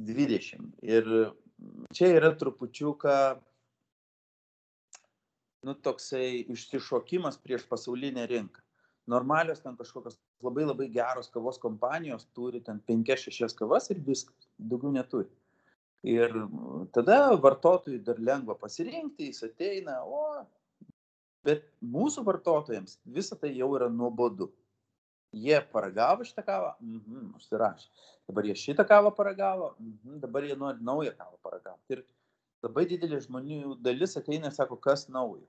[0.00, 0.72] 20.
[0.88, 1.10] Ir
[1.92, 3.16] čia yra trupučiuką
[5.68, 8.64] nu, toksai išsišokimas prieš pasaulinę rinką.
[9.12, 14.94] Normalios ten kažkokios labai labai geros kavos kompanijos turi ten 5-6 kavas ir viskas, daugiau
[14.94, 15.28] neturi.
[16.02, 16.32] Ir
[16.90, 20.42] tada vartotojui dar lengva pasirinkti, jis ateina, o,
[21.46, 24.50] bet mūsų vartotojams visa tai jau yra nuobodu.
[25.32, 27.86] Jie paragavo šitą kavą, mhm, užsirašė.
[28.28, 31.96] Dabar jie šitą kavą paragavo, mhm, dabar jie nori naują kavą paragauti.
[31.96, 32.02] Ir
[32.66, 35.46] labai didelė žmonių dalis ateina ir sako, kas naujo.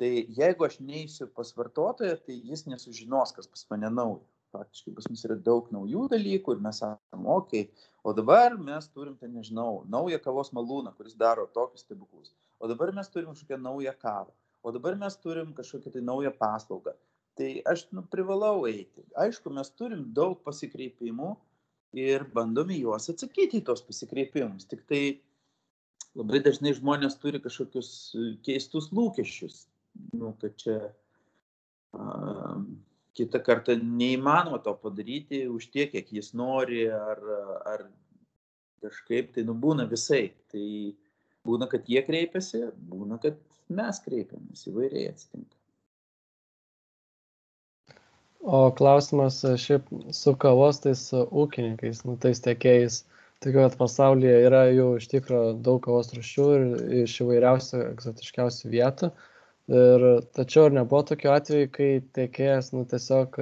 [0.00, 4.24] Tai jeigu aš neįsiu pas vartotoją, tai jis nesužinos, kas pas mane naujo.
[4.52, 8.88] Faktiškai pas mus yra daug naujų dalykų ir mes sakome, okei, okay, o dabar mes
[8.92, 12.34] turim, ten nežinau, naują kavos malūną, kuris daro tokius stebuklus.
[12.60, 14.34] O dabar mes turim kažkokią naują kavą.
[14.62, 16.92] O dabar mes turim kažkokią tai naują paslaugą.
[17.34, 19.02] Tai aš nu, privalau eiti.
[19.18, 21.32] Aišku, mes turim daug pasikreipimų
[21.96, 24.68] ir bandome juos atsakyti į tos pasikreipimus.
[24.68, 25.02] Tik tai
[26.18, 29.64] labai dažnai žmonės turi kažkokius e, keistus lūkesčius,
[30.16, 30.76] nu, kad čia
[31.96, 32.60] a,
[33.18, 37.20] kitą kartą neįmanoma to padaryti už tiek, kiek jis nori, ar,
[37.68, 37.86] ar
[38.82, 40.30] kažkaip tai nubūna visai.
[40.52, 40.66] Tai
[41.46, 43.38] būna, kad jie kreipiasi, būna, kad
[43.72, 45.56] mes kreipiamės, įvairiai atsitinka.
[48.42, 53.04] O klausimas šiaip su kavos tais ūkininkais, nu, tais tiekėjais,
[53.44, 56.64] tikiu kad pasaulyje yra jau iš tikro daug kavos rūšių ir
[57.04, 59.12] iš įvairiausių egzotiškiausių vietų.
[59.70, 60.04] Ir
[60.34, 61.88] tačiau ar nebuvo tokiu atveju, kai
[62.18, 63.38] tiekėjas nu, tiesiog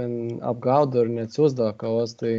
[0.52, 2.32] apgaudo ir neatsiūsdavo kavos, tai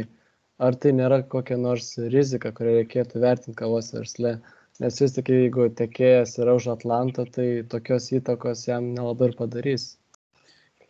[0.62, 4.36] ar tai nėra kokia nors rizika, kurią reikėtų vertinti kavos versle?
[4.80, 9.88] Nes vis tik jeigu tiekėjas yra už Atlantą, tai tokios įtakos jam nelabai ir padarys.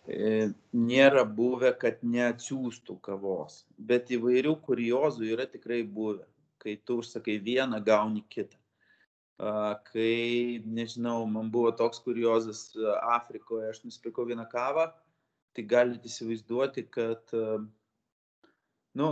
[0.07, 6.27] E, nėra buvę, kad neatsiųstų kavos, bet įvairių kuriozų yra tikrai buvę
[6.63, 8.62] kai tu užsakai vieną, gauni kitą.
[9.43, 12.69] Kai, nežinau, man buvo toks kuriozas
[13.11, 14.87] Afrikoje, aš nusipirkau vieną kavą,
[15.57, 17.35] tai galite įsivaizduoti, kad,
[18.95, 19.09] nu,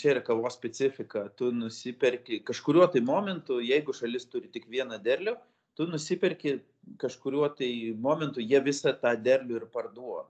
[0.00, 5.36] čia yra kavos specifika, tu nusiperki kažkuriuo tai momentu, jeigu šalis turi tik vieną derlių,
[5.78, 6.56] tu nusiperki
[6.98, 10.26] kažkuriuo tai momentu, jie visą tą derlių ir parduoda.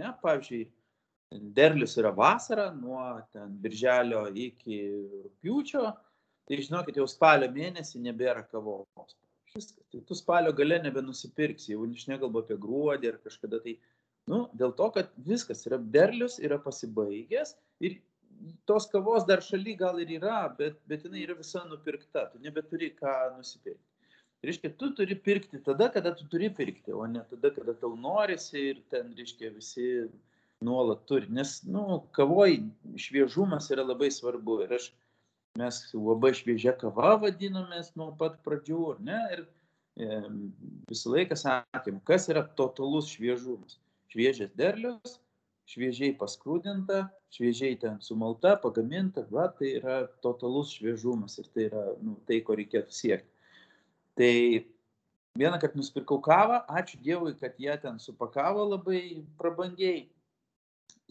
[0.00, 0.64] Ne, pavyzdžiui,
[1.56, 4.80] derlius yra vasara, nuo ten birželio iki
[5.26, 5.92] rūpiučio,
[6.48, 9.16] tai žinokit, jau spalio mėnesį nebėra kavos.
[9.52, 9.84] Viskas.
[9.92, 13.76] Tai tu spalio gale nebenusipirksi, jau aš nekalbu apie gruodį ar kažkada tai.
[14.30, 17.98] Nu, dėl to, kad viskas yra derlius, yra pasibaigęs ir
[18.70, 22.92] tos kavos dar šaly gal ir yra, bet, bet jinai yra visa nupirkta, tu nebeturi
[22.98, 23.88] ką nusipirkti.
[24.42, 27.92] Tai reiškia, tu turi pirkti tada, kada tu turi pirkti, o ne tada, kada tau
[27.94, 29.84] norisi ir ten, reiškia, visi
[30.66, 31.28] nuolat turi.
[31.30, 32.56] Nes, nu, kavoj
[33.04, 34.58] šviežumas yra labai svarbu.
[34.64, 34.88] Ir aš,
[35.58, 39.18] mes labai šviežia kava vadinomės nuo pat pradžių, ne?
[39.36, 40.20] Ir e,
[40.90, 43.78] visą laiką sakėm, kas yra totalus šviežumas.
[44.12, 45.18] Šviežias derlius,
[45.72, 52.18] šviežiai paskrūdinta, šviežiai ten sumalta, pagaminta, va, tai yra totalus šviežumas ir tai yra nu,
[52.28, 53.28] tai, ko reikėtų siekti.
[54.20, 54.34] Tai
[55.40, 60.04] vieną kartą nusipirkau kavą, ačiū Dievui, kad jie ten supakavo labai prabangiai,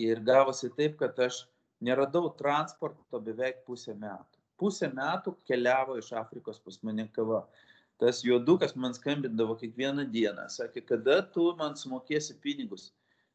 [0.02, 1.44] Ir gavosi taip, kad aš
[1.82, 4.40] neradau transporto beveik pusę metų.
[4.62, 7.44] Pusę metų keliavo iš Afrikos pas mane kava.
[8.02, 12.90] Tas juodukas man skambindavo kiekvieną dieną, sakė, kada tu man sumokėsi pinigus.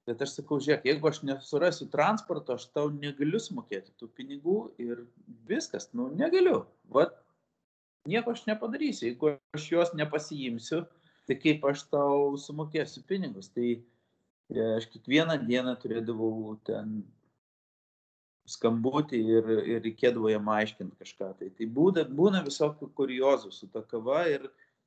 [0.06, 5.02] Bet aš sakau, žiūrėk, jeigu aš nesurasiu transporto, aš tau negaliu sumokėti tų pinigų ir
[5.50, 6.60] viskas, nu negaliu.
[6.94, 7.16] Vat
[8.06, 9.08] nieko aš nepadarysiu.
[9.10, 10.84] Jeigu aš juos nepasiimsiu,
[11.26, 13.50] tai kaip aš tau sumokėsiu pinigus.
[13.54, 13.66] Tai
[14.76, 17.00] aš kiekvieną dieną turėdavau ten
[18.46, 21.32] skambutį ir, ir reikėdavo jam aiškinti kažką.
[21.40, 24.46] Tai, tai būna, būna visokių kuriozų su ta kava ir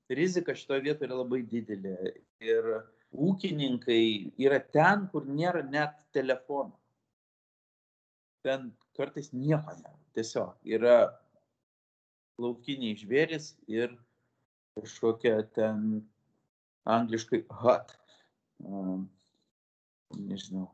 [0.10, 2.14] rizika šitoje vietoje yra labai didelė.
[2.44, 2.70] Ir
[3.12, 4.02] ūkininkai
[4.42, 6.78] yra ten, kur nėra net telefono.
[8.46, 9.98] Ten kartais nieko nėra.
[10.16, 11.00] Tiesiog yra
[12.40, 13.94] laukiniai žvėris ir
[14.80, 16.04] kažkokia ten
[16.88, 17.96] angliškai hut.
[18.60, 19.08] Um,
[20.16, 20.68] nežinau,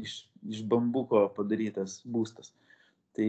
[0.00, 0.16] iš,
[0.48, 2.52] iš bambuko padarytas būstas.
[3.16, 3.28] Tai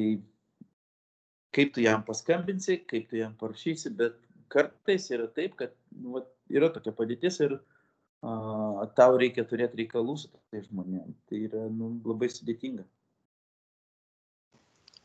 [1.55, 4.17] kaip tu jam paskambinsi, kaip tu jam parašysi, bet
[4.51, 10.17] kartais yra taip, kad nu, va, yra tokia padėtis ir a, tau reikia turėti reikalų
[10.19, 11.19] su tais žmonėmis.
[11.29, 12.85] Tai yra nu, labai sudėtinga.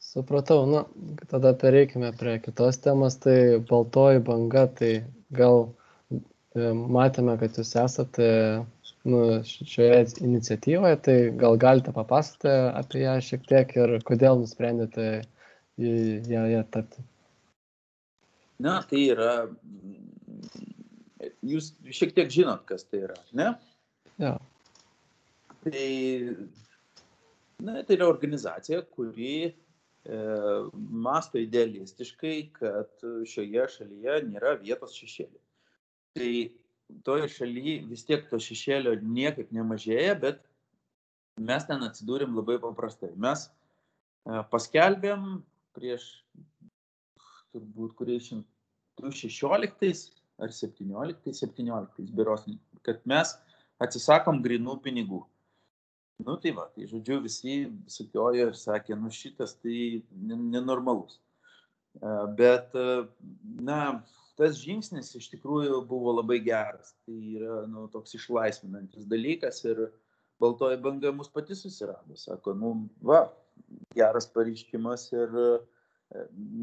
[0.06, 0.84] Supratau, nu,
[1.30, 4.92] tada pereikime prie kitos temos, tai baltoji banga, tai
[5.34, 5.66] gal
[6.14, 8.28] e, matėme, kad jūs esate
[9.06, 15.06] nu, šioje iniciatyvoje, tai gal galite papasakoti apie ją šiek tiek ir kodėl nusprendėte
[15.78, 17.04] ją, ją tapti.
[18.62, 19.32] Na, tai yra,
[21.44, 23.50] jūs šiek tiek žinot, kas tai yra, ne?
[24.22, 24.36] Ja.
[25.66, 25.88] Tai,
[27.60, 29.52] na, tai yra organizacija, kuri e,
[31.06, 35.42] masto idealistiškai, kad šioje šalyje nėra vietos šešėlį.
[36.16, 36.30] Tai
[37.06, 40.42] toje šalyje vis tiek to šešėlio niekaip nemažėja, bet
[41.36, 43.12] mes ten atsidūrėm labai paprastai.
[43.16, 45.40] Mes e, paskelbėm
[45.76, 46.06] prieš
[47.54, 50.12] turbūt kuriais 16
[50.42, 52.46] ar 17, 17 biuros,
[52.86, 53.34] kad mes
[53.82, 55.22] atsisakom grinų pinigų.
[56.24, 57.56] Nu tai va, tai žodžiu, visi
[57.92, 61.18] sukiojo ir sakė, nu šitas tai nenormalus.
[62.00, 63.04] E, bet, e,
[63.68, 63.80] na,
[64.36, 66.92] tas žingsnis iš tikrųjų buvo labai geras.
[67.06, 69.86] Tai yra nu, toks išlaisvinantis dalykas ir
[70.42, 72.16] baltoji banga mus pati susirado.
[72.20, 73.24] Sako, nu, va,
[73.96, 75.48] geras pareiškimas ir e,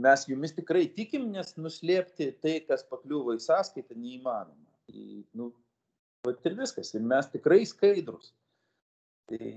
[0.05, 4.69] mes jumis tikrai tikim, nes nuslėpti tai, kas pakliuvo į sąskaitą, neįmanoma.
[4.87, 5.05] Tai,
[5.39, 5.49] nu,
[6.27, 6.93] vat ir viskas.
[6.93, 8.33] Ir mes tikrai skaidrus.
[9.31, 9.53] Tai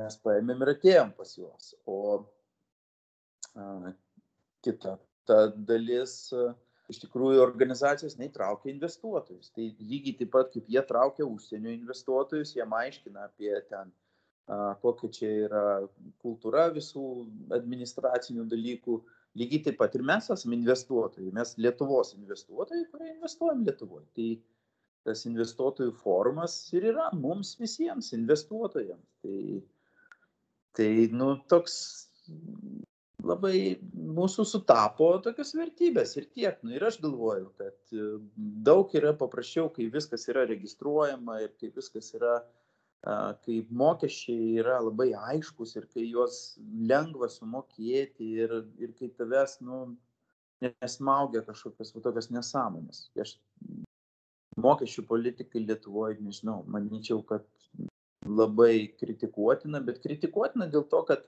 [0.00, 1.70] mes paėmėm ir atėjom pas juos.
[1.86, 2.00] O
[3.54, 3.92] a,
[4.64, 4.96] kita
[5.28, 6.50] ta dalis, a,
[6.90, 9.52] iš tikrųjų organizacijos neįtraukia investuotojus.
[9.54, 13.92] Tai lygiai taip pat, kaip jie traukia užsienio investuotojus, jie aiškina apie ten,
[14.82, 15.64] kokia čia yra
[16.24, 17.06] kultūra visų
[17.54, 19.00] administracinių dalykų.
[19.38, 24.08] Lygiai taip pat ir mes esame investuotojai, mes Lietuvos investuotojai, kurie investuojam Lietuvoje.
[24.18, 24.30] Tai
[25.06, 29.06] tas investuotojų forumas ir yra mums visiems investuotojams.
[29.22, 29.38] Tai,
[30.76, 31.78] tai nu, toks
[33.26, 36.58] labai mūsų sutapo tokios vertybės ir tiek.
[36.64, 38.06] Nu, ir aš galvoju, kad e,
[38.66, 42.40] daug yra paprasčiau, kai viskas yra registruojama ir kai viskas yra,
[43.00, 49.86] kai mokesčiai yra labai aiškus ir kai juos lengva sumokėti ir, ir kai tavęs nu,
[50.60, 53.06] nesmaugia kažkokios va, tokios nesąmonės.
[53.24, 53.38] Aš
[54.60, 57.46] mokesčių politikai Lietuvoje, nežinau, manyčiau, kad
[58.26, 61.24] labai kritikuotina, bet kritikuotina dėl to, kad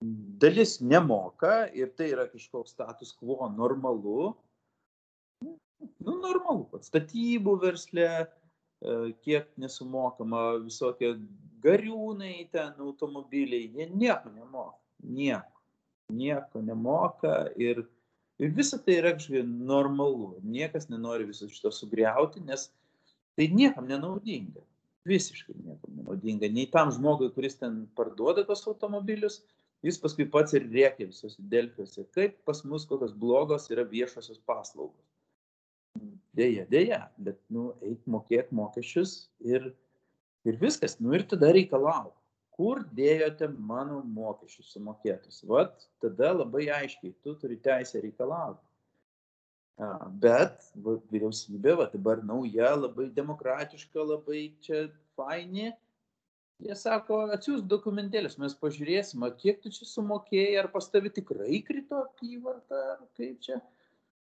[0.00, 4.32] dalis nemoka ir tai yra kažkoks status quo normalu.
[6.00, 11.14] Nu, normalu, kad statybų versle, e, kiek nesumokama visokie
[11.64, 14.78] gariūnai ten automobiliai, jie nieko nemoka.
[15.04, 15.60] Nieko.
[16.12, 17.84] Nieko nemoka ir,
[18.40, 20.34] ir visa tai yra kažkaip normalu.
[20.44, 22.70] Niekas nenori viso šito sugriauti, nes
[23.36, 24.64] tai niekam nenaudinga.
[25.08, 26.48] Visiškai niekam nenaudinga.
[26.52, 29.40] Nei tam žmogui, kuris ten parduoda tos automobilius,
[29.86, 35.06] jis paskui pats ir rėkia visose delfiuose, kaip pas mus kokios blogos yra viešosios paslaugos.
[36.36, 39.72] Deja, deja, bet, nu, eik mokėk mokesčius ir,
[40.46, 42.12] ir viskas, nu ir tada reikalau.
[42.54, 45.40] Kur dėjote mano mokesčius sumokėtus?
[45.48, 48.62] Vat tada labai aiškiai, tu turi teisę reikalauti.
[50.22, 54.84] Bet va, vyriausybė, va, dabar nauja, labai demokratiška, labai čia
[55.16, 55.70] faini,
[56.60, 62.02] Jie sako, atsiūs dokumentėlius, mes pažiūrėsim, kiek tu čia sumokėjai, ar pas tavi tikrai krito
[62.04, 63.60] apyvarta, ar kaip čia.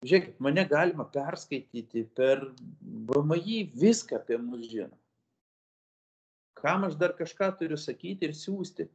[0.04, 2.44] Žiūrėkit, mane galima perskaityti per
[2.84, 4.94] VMI viską apie mus žino.
[6.58, 8.90] Kam aš dar kažką turiu sakyti ir siūsti.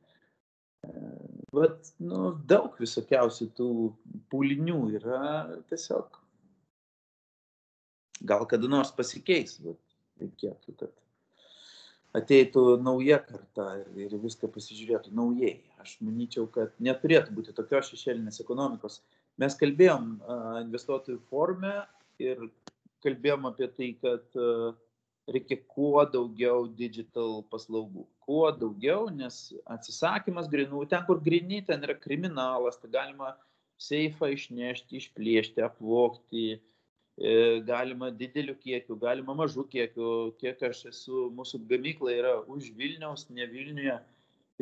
[1.55, 3.69] Bet, nu, daug visokiausių tų
[4.33, 5.23] pūlinių yra
[5.71, 6.19] tiesiog.
[8.29, 9.79] Gal kada nors pasikeis, bet
[10.23, 11.02] reikėtų, kad
[12.17, 15.57] ateitų nauja karta ir viską pasižiūrėtų naujai.
[15.83, 19.01] Aš manyčiau, kad neturėtų būti tokios šešėlinės ekonomikos.
[19.41, 20.19] Mes kalbėjom
[20.67, 21.75] investuotojų forume
[22.23, 22.45] ir
[23.03, 24.37] kalbėjom apie tai, kad
[25.33, 28.05] reikia kuo daugiau digital paslaugų.
[28.27, 33.33] Kuo daugiau, nes atsisakymas grinų, ten kur grini, ten yra kriminalas, tai galima
[33.83, 36.61] seifą išnešti, išplėšti, apvokti, e,
[37.67, 43.47] galima dideliu kiekiu, galima mažu kiekiu, kiek aš esu, mūsų gamykla yra už Vilniaus, ne
[43.47, 43.99] Vilniuje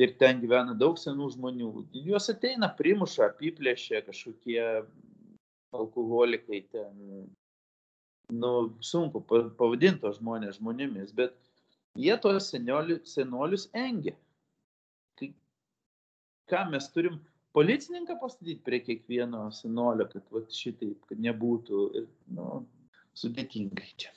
[0.01, 1.71] ir ten gyvena daug senų žmonių.
[2.07, 4.61] Juos ateina, primuša, apiplėšia kažkokie
[5.73, 7.29] alkoholikai ten
[8.31, 11.35] nu, sunku pavadinti tos žmonės žmonėmis, bet
[11.99, 14.17] jie tos senolius, engia.
[16.51, 17.21] Ką mes turim
[17.57, 22.63] policininką pastatyti prie kiekvieno senolio, kad va, šitaip, kad nebūtų ir, nu,
[23.19, 24.13] sudėtingai čia.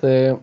[0.00, 0.36] Tai e,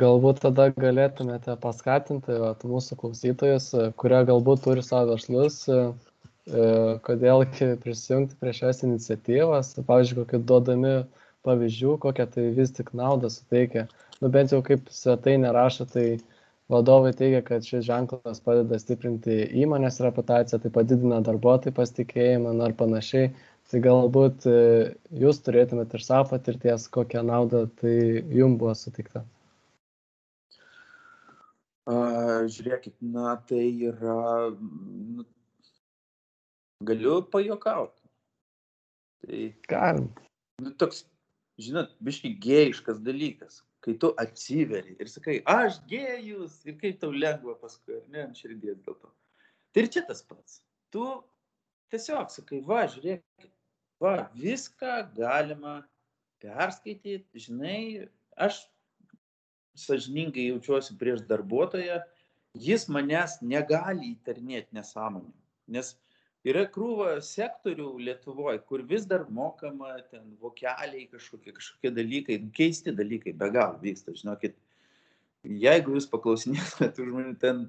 [0.00, 5.84] galbūt tada galėtumėte paskatinti vat, mūsų klausytojus, e, kurie galbūt turi savo verslus, e,
[7.06, 7.44] kodėl
[7.82, 10.94] prisijungti prie šios iniciatyvos, pavyzdžiui, kokie duodami
[11.46, 13.86] pavyzdžių, kokią tai vis tik naudą suteikia.
[14.20, 16.06] Nu, bent jau kaip svetainė rašo, tai
[16.72, 23.30] vadovai teigia, kad šis ženklas padeda stiprinti įmonės reputaciją, tai padidina darbuotojų pasitikėjimą ar panašiai.
[23.66, 24.58] Tai galbūt e,
[25.18, 27.96] jūs turėtumėte ir savo patirties, kokią naudą tai
[28.30, 29.24] jums buvo suteikta.
[31.86, 35.26] Žiūrėkit, na tai yra, nu,
[36.82, 38.02] Galiu pajokauti.
[39.24, 39.54] Tai.
[39.68, 40.08] Galim.
[40.60, 41.04] Nu, toks,
[41.60, 47.54] žinot, biškai gėjiškas dalykas, kai tu atsiveri ir sakai, aš gėjus ir kaip tau lengva
[47.60, 49.12] paskui, ne, ant širdies dėl to.
[49.70, 50.58] Tai ir čia tas pats.
[50.90, 51.04] Tu
[51.94, 53.46] tiesiog sakai, va, žiūrėk,
[54.02, 55.76] va, viską galima
[56.42, 58.64] perskaityti, žinai, aš
[59.78, 62.00] sažiningai jaučiuosi prieš darbuotoją,
[62.66, 65.30] jis manęs negali įtarnėti nesąmonį.
[65.76, 65.94] Nes
[66.46, 73.34] yra krūva sektorių Lietuvoje, kur vis dar mokama ten vokeliai kažkokie, kažkokie dalykai, keisti dalykai
[73.38, 74.56] be galo vyksta, žinokit.
[75.46, 77.66] Jeigu jūs paklausinėtumėte tų žmonių, ten,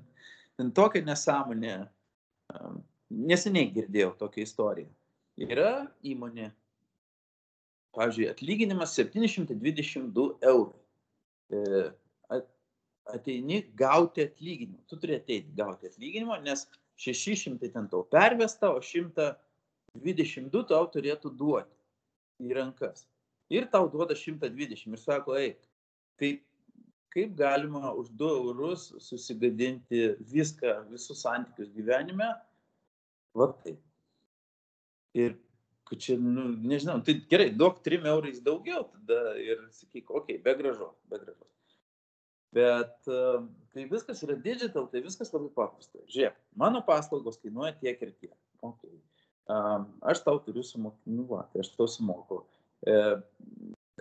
[0.57, 1.75] ten tokia nesąmonė,
[3.13, 4.89] neseniai girdėjau tokią istoriją.
[5.37, 5.71] Yra
[6.01, 6.49] įmonė,
[7.93, 10.73] pavyzdžiui, atlyginimas 722 eurų.
[11.53, 11.83] E,
[13.13, 14.81] ateini gauti atlyginimą.
[14.89, 16.65] Tu turi ateiti gauti atlyginimą, nes
[16.97, 23.05] 600 ten tau pervesta, o 122 tau turėtų duoti į rankas.
[23.53, 25.61] Ir tau duoda 120 ir sako, eik,
[26.19, 26.33] tai
[27.13, 32.33] kaip galima už 2 eurus susigadinti viską, visus santykius gyvenime,
[33.37, 33.79] va taip.
[35.17, 35.37] Ir
[35.87, 40.43] kad čia, nu, nežinau, tai gerai, duok 3 eurais daugiau tada ir sakyk, okei, okay,
[40.43, 41.56] be gražos, be gražos.
[42.55, 43.09] Bet
[43.73, 45.99] kai viskas yra digital, tai viskas labai paprasta.
[46.07, 48.37] Žiūrėk, mano paslaugos kainuoja tiek ir tiek.
[48.63, 48.95] Okay.
[50.01, 52.41] Aš tau turiu sumokyti, nu va, tai aš tau sumoku.
[52.87, 52.95] E,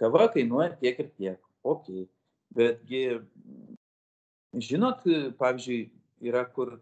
[0.01, 1.51] kava kainuoja tiek ir tiek.
[1.67, 1.91] Ok.
[2.57, 3.03] Betgi,
[4.63, 5.03] žinot,
[5.39, 5.81] pavyzdžiui,
[6.25, 6.79] yra kur,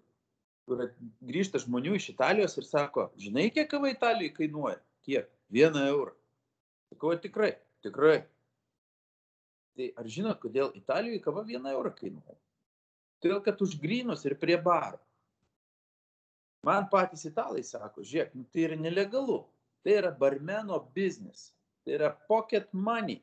[0.69, 0.85] kur
[1.25, 4.79] grįžta žmonių iš Italijos ir sako, žinai, kiek kava Italijoje kainuoja?
[5.05, 5.29] Kiek?
[5.53, 6.15] Vieną eurą.
[6.93, 7.55] Sakau, tikrai,
[7.85, 8.23] tikrai.
[9.75, 12.37] Tai ar žinot, kodėl Italijoje kava vieną eurą kainuoja?
[13.25, 15.01] Todėl, kad už grinus ir prie baro.
[16.65, 19.43] Man patys italai sako, žiūrėk, nu, tai yra nelegalu.
[19.85, 21.51] Tai yra barmeno biznis.
[21.85, 23.19] Tai yra pocket money.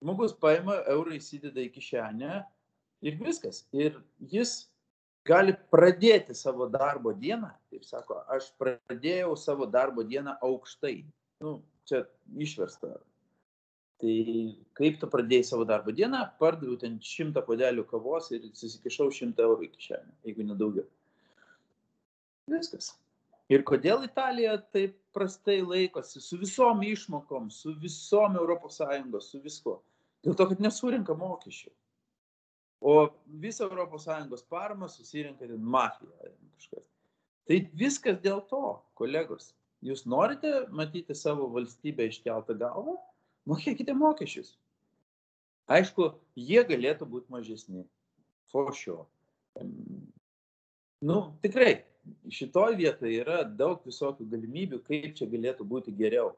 [0.00, 2.38] Žmogus paima eurą, įsideda į kišenę
[3.04, 3.64] ir viskas.
[3.76, 3.98] Ir
[4.32, 4.68] jis
[5.28, 7.50] gali pradėti savo darbo dieną.
[7.72, 11.00] Taip sako, aš pradėjau savo darbo dieną aukštai.
[11.44, 11.58] Nu,
[11.88, 12.94] čia išversta
[14.02, 14.14] Tai
[14.76, 19.64] kaip tu pradėjai savo darbo dieną, pardaviau ten šimtą podelių kavos ir susikišau šimtą eurų
[19.64, 20.84] į kišenę, jeigu nedaugiau.
[22.52, 22.92] Viskas.
[23.48, 28.80] Ir kodėl Italija taip prastai laikosi su visom išmokom, su visom ES,
[29.30, 29.78] su visko?
[30.26, 31.70] Dėl to, kad nesurinka mokesčių.
[32.84, 33.08] O
[33.40, 36.84] visą ES paramą susirinka ten mafija kažkas.
[37.46, 39.54] Tai viskas dėl to, kolegos.
[39.86, 42.96] Jūs norite matyti savo valstybę iškeltą galvą?
[43.50, 44.54] Mokėkite mokesčius.
[45.66, 47.84] Aišku, jie galėtų būti mažesni.
[48.52, 49.06] For sure.
[51.02, 51.82] Nu, tikrai,
[52.30, 56.32] šitoj vietoje yra daug visokių galimybių, kaip čia galėtų būti geriau.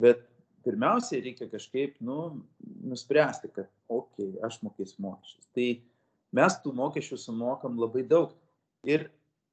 [0.00, 0.24] Bet
[0.64, 2.42] pirmiausiai reikia kažkaip, nu,
[2.88, 5.48] nuspręsti, kad, okei, okay, aš mokėsiu mokesčius.
[5.56, 5.68] Tai
[6.40, 8.32] mes tų mokesčių sumokam labai daug.
[8.88, 9.10] Ir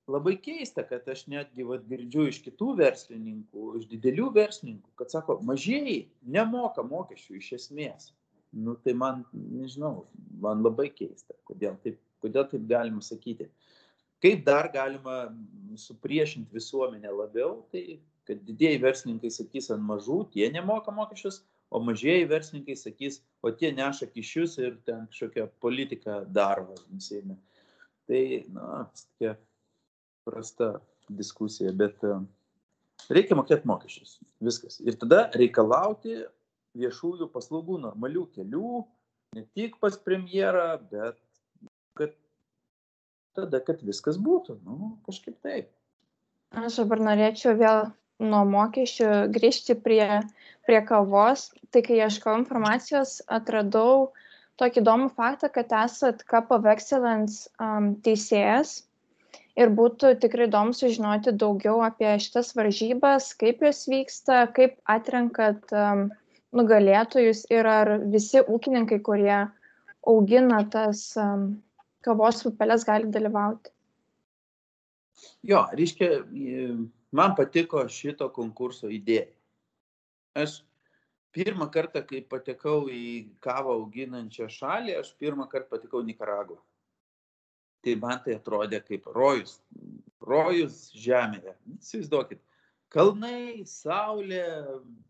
[0.08, 5.39] labai keista, kad aš netgi vat, girdžiu iš kitų verslininkų, iš didelių verslininkų, kad sako,
[5.47, 8.12] mažieji nemoka mokesčių iš esmės.
[8.55, 10.05] Nu, tai man, nežinau,
[10.41, 13.49] man labai keista, kodėl taip, kodėl taip galima sakyti.
[14.24, 15.28] Kaip dar galima
[15.78, 22.28] supriešinti visuomenę labiau, tai kad didieji verslininkai sakys ant mažų, tie nemoka mokesčius, o mažieji
[22.32, 26.76] verslininkai sakys, o tie neša kišius ir ten kažkokią politiką daro.
[28.08, 28.24] Tai,
[28.55, 29.36] na, tokia
[30.28, 30.73] prasta
[31.07, 32.19] diskusija, bet uh,
[33.13, 34.17] reikia mokėti mokesčius.
[34.43, 34.82] Viskas.
[34.84, 36.25] Ir tada reikalauti
[36.78, 38.82] viešųjų paslaugų normalių kelių,
[39.38, 41.17] ne tik pas premjerą, bet
[41.97, 42.13] kad
[43.38, 44.59] tada, kad viskas būtų.
[44.65, 45.71] Nu, kažkaip taip.
[46.57, 47.89] Aš dabar norėčiau vėl
[48.23, 50.21] nuo mokesčių grįžti prie,
[50.65, 51.51] prie kavos.
[51.73, 54.13] Tai kai ieškau informacijos, atradau
[54.57, 58.80] tokį įdomų faktą, kad esat Cup of Excellence um, teisėjas
[59.58, 66.08] ir būtų tikrai įdomu sužinoti daugiau apie šitas varžybas, kaip jos vyksta, kaip atrenkat um,
[66.55, 69.39] nugalėtojus ir ar visi ūkininkai, kurie
[70.08, 71.49] augina tas um,
[72.05, 73.74] kavos pupelės, gali dalyvauti.
[75.49, 76.22] Jo, reiškia,
[77.18, 79.26] man patiko šito konkurso idėja.
[80.38, 80.60] Aš
[81.34, 86.60] pirmą kartą, kai patekau į kavą auginančią šalį, aš pirmą kartą patekau Nikaragų
[87.88, 89.57] tai man tai atrodė kaip rojus.
[90.27, 91.53] Rojus žemėje.
[91.77, 92.41] Įsivaizduokit,
[92.91, 94.43] kalnai, saulė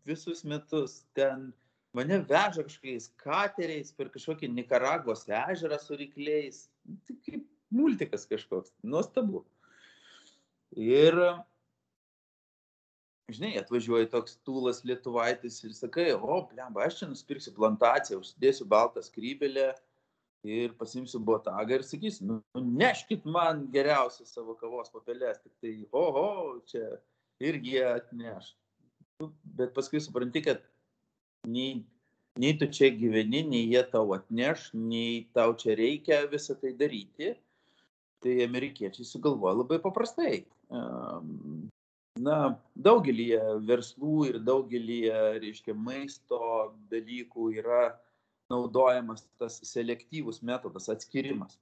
[0.06, 1.48] visus metus ten
[1.96, 6.66] mane veža kažkokiais kateriais per kažkokį Nikaragvos ežerą su rykliais.
[7.08, 8.70] Tai kaip multikas kažkoks.
[8.86, 9.42] Nuostabu.
[10.78, 11.16] Ir,
[13.32, 19.02] žinai, atvažiuoja toks tūlas lietuvaitis ir sakai, o, blemba, aš čia nusipirksiu plantaciją, užsidėsiu baltą
[19.02, 19.72] skrybelę,
[20.46, 25.74] ir pasimsiu botagą ir sakysiu, nu, nu, neškit man geriausias savo kavos papelės, tik tai,
[25.92, 26.98] oho, čia
[27.42, 28.52] irgi jie atneš.
[29.18, 30.62] Nu, bet paskui supranti, kad
[31.46, 31.82] nei,
[32.38, 37.34] nei tu čia gyveni, nei jie tau atneš, nei tau čia reikia visą tai daryti.
[38.18, 40.40] Tai amerikiečiai sugalvoja labai paprastai.
[42.18, 42.38] Na,
[42.74, 43.28] daugelį
[43.66, 44.98] verslų ir daugelį,
[45.38, 46.40] reiškia, maisto
[46.90, 47.92] dalykų yra
[48.52, 51.58] naudojamas tas selektyvus metodas, atskirimas.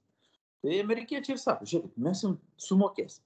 [0.63, 3.23] Tai amerikiečiai sako, žiūrėkit, mes jums sumokėsim.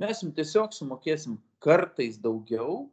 [0.00, 2.88] Mes jums tiesiog sumokėsim kartais daugiau,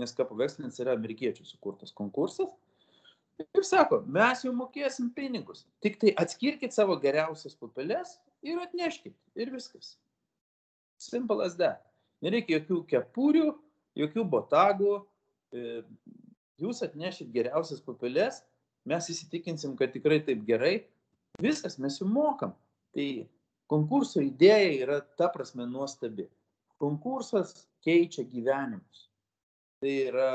[0.00, 2.50] nes Kapo Vekslinis yra amerikiečių sukurtas konkursas.
[3.40, 5.64] Ir sako, mes jau mokėsim pinigus.
[5.82, 9.14] Tik tai atskirkit savo geriausias pupelės ir atneškit.
[9.38, 9.96] Ir viskas.
[11.00, 11.82] Simple as that.
[12.22, 13.48] Nereikia jokių kepurių,
[13.98, 14.92] jokių botagų.
[15.52, 15.82] E,
[16.62, 18.42] jūs atnešit geriausias pupelės
[18.88, 20.74] mes įsitikinsim, kad tikrai taip gerai,
[21.42, 22.54] viskas mes jums mokam.
[22.92, 23.06] Tai
[23.70, 26.28] konkurso idėja yra ta prasme nuostabi.
[26.82, 27.54] Konkursas
[27.86, 29.06] keičia gyvenimus.
[29.82, 30.30] Tai yra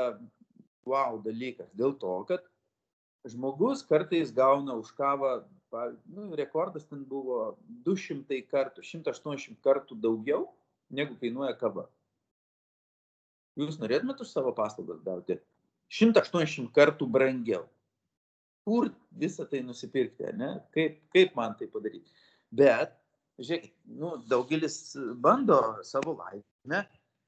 [0.88, 1.68] wow dalykas.
[1.76, 2.44] Dėl to, kad
[3.28, 5.42] žmogus kartais gauna už kavą,
[6.08, 10.48] nu, rekordas ten buvo 200 kartų, 180 kartų daugiau,
[10.90, 11.86] negu kainuoja kava.
[13.58, 15.36] Jūs norėtumėte už savo paslaugas gauti
[15.92, 17.64] 180 kartų brangiau
[18.68, 18.90] kur
[19.24, 20.52] visą tai nusipirkti, ne?
[20.76, 22.12] Kaip, kaip man tai padaryti.
[22.60, 22.92] Bet,
[23.40, 24.78] žiūrėkit, nu, daugelis
[25.24, 25.58] bando
[25.88, 26.82] savo laimę,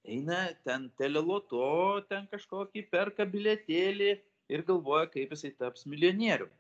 [0.05, 4.11] eina ten teleloto, ten kažkokį perka biletėlį
[4.53, 6.51] ir galvoja, kaip jisai taps milijonieriu.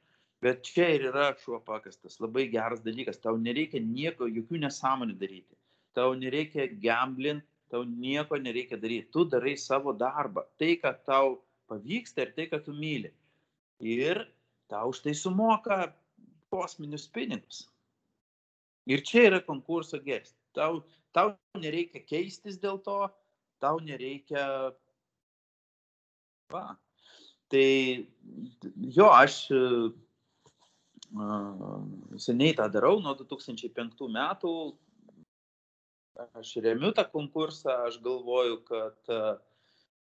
[0.41, 5.59] Bet čia ir yra šuo pakastas, labai geras dalykas, tau nereikia nieko, jokių nesąmonių daryti,
[5.97, 12.24] tau nereikia gamblint, tau nieko nereikia daryti, tu darai savo darbą, tai, kad tau pavyksta
[12.24, 13.12] ir tai, kad tu myli.
[13.85, 14.24] Ir
[14.71, 15.91] tau už tai sumoka
[16.51, 17.66] kosminius pinigus.
[18.91, 20.33] Ir čia yra konkurso geras.
[20.57, 20.83] Tau,
[21.14, 22.99] tau nereikia keistis dėl to,
[23.62, 24.73] tau nereikia.
[26.51, 26.64] Va.
[27.51, 27.66] Tai
[28.95, 29.91] jo, aš uh,
[32.18, 34.55] seniai tą darau, nuo 2005 metų.
[36.37, 39.39] Aš remiu tą konkursą, aš galvoju, kad uh,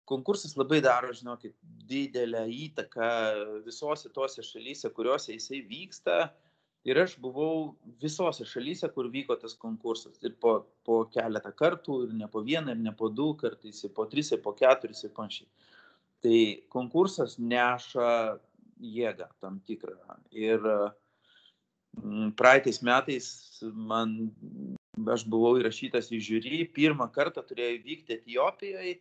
[0.10, 1.56] konkursas labai daro, žinokit,
[1.90, 3.10] didelę įtaką
[3.66, 6.20] visose tose šalyse, kuriuose jisai vyksta.
[6.88, 10.16] Ir aš buvau visose šalyse, kur vyko tas konkursas.
[10.24, 10.54] Ir po,
[10.88, 14.32] po keletą kartų, ir ne po vieną, ir ne po du, kartais ir po tris,
[14.32, 15.50] ir po keturis, ir panašiai.
[16.24, 16.40] Tai
[16.72, 18.08] konkursas neša
[18.80, 19.98] jėgą tam tikrą.
[20.32, 20.64] Ir
[22.00, 23.28] mm, praeitais metais
[23.76, 24.16] man,
[25.16, 28.98] aš buvau įrašytas į žiūrį, pirmą kartą turėjau vykti Etijopijoje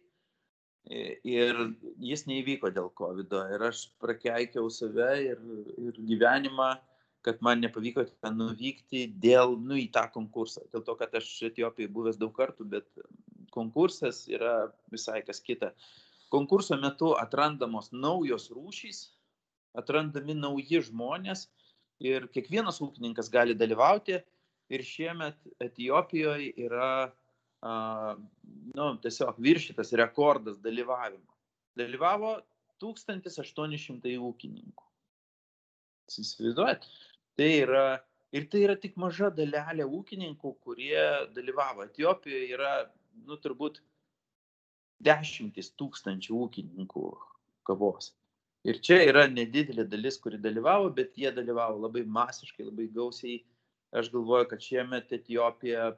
[0.89, 1.59] Ir
[2.01, 3.35] jis neįvyko dėl COVID.
[3.55, 5.43] Ir aš prakeikiau save ir,
[5.77, 6.71] ir gyvenimą,
[7.27, 10.65] kad man nepavyko ten nuvykti dėl, nu, į tą konkursą.
[10.73, 12.89] Dėl to, kad aš Etijopijai buvęs daug kartų, bet
[13.53, 15.75] konkursas yra visai kas kita.
[16.33, 19.09] Konkurso metu atrandamos naujos rūšys,
[19.77, 21.47] atrandami nauji žmonės
[22.05, 24.21] ir kiekvienas ūkininkas gali dalyvauti.
[24.69, 27.09] Ir šiemet Etijopijoje yra
[27.63, 31.35] nu, tiesiog viršytas rekordas dalyvavimo.
[31.79, 32.37] Dalyvavo
[32.83, 34.85] 1800 ūkininkų.
[36.09, 36.87] Įsivaizduojat?
[37.39, 37.85] Tai yra,
[38.35, 41.03] ir tai yra tik maža dalelė ūkininkų, kurie
[41.35, 41.87] dalyvavo.
[41.87, 42.73] Etijopijoje yra,
[43.27, 43.83] nu, turbūt
[45.05, 47.05] dešimtis tūkstančių ūkininkų
[47.69, 48.13] kavos.
[48.67, 53.39] Ir čia yra nedidelė dalis, kuri dalyvavo, bet jie dalyvavo labai masiškai, labai gausiai.
[53.97, 55.93] Aš galvoju, kad šiemet Etijopija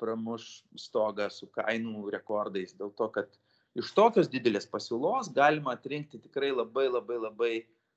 [0.00, 3.30] pramuš stogą su kainų rekordais, dėl to, kad
[3.78, 7.54] iš tokios didelės pasiūlos galima atrinkti tikrai labai labai labai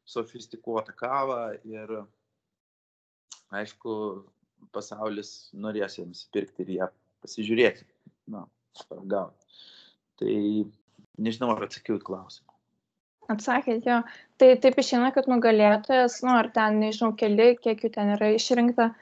[0.07, 1.93] sofistikuotą kavą ir
[3.57, 3.93] aišku,
[4.73, 6.89] pasaulis norės jiems pirkti ir ją
[7.23, 7.85] pasižiūrėti,
[8.33, 8.45] na,
[8.89, 9.63] paragauti.
[10.17, 10.35] Tai
[11.21, 12.53] nežinau, ar atsakiau į klausimą.
[13.31, 13.99] Atsakėt, jo.
[14.39, 18.93] Tai taip išeina, kad nugalėtojas, nu, ar ten, nežinau, keli, kiek jų ten yra išrinkta,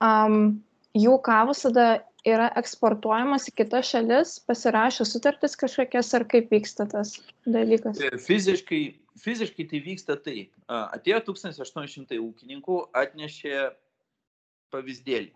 [0.00, 0.62] um,
[0.96, 1.88] jų kavos tada
[2.26, 7.16] yra eksportuojamas į kitas šalis, pasirašo sutartis kažkokias, ar kaip vyksta tas
[7.46, 8.00] dalykas?
[8.02, 8.82] E, fiziškai,
[9.22, 10.52] fiziškai tai vyksta taip.
[10.66, 13.70] Atėjo 1800 ūkininkų, atnešė
[14.74, 15.32] pavyzdėlį.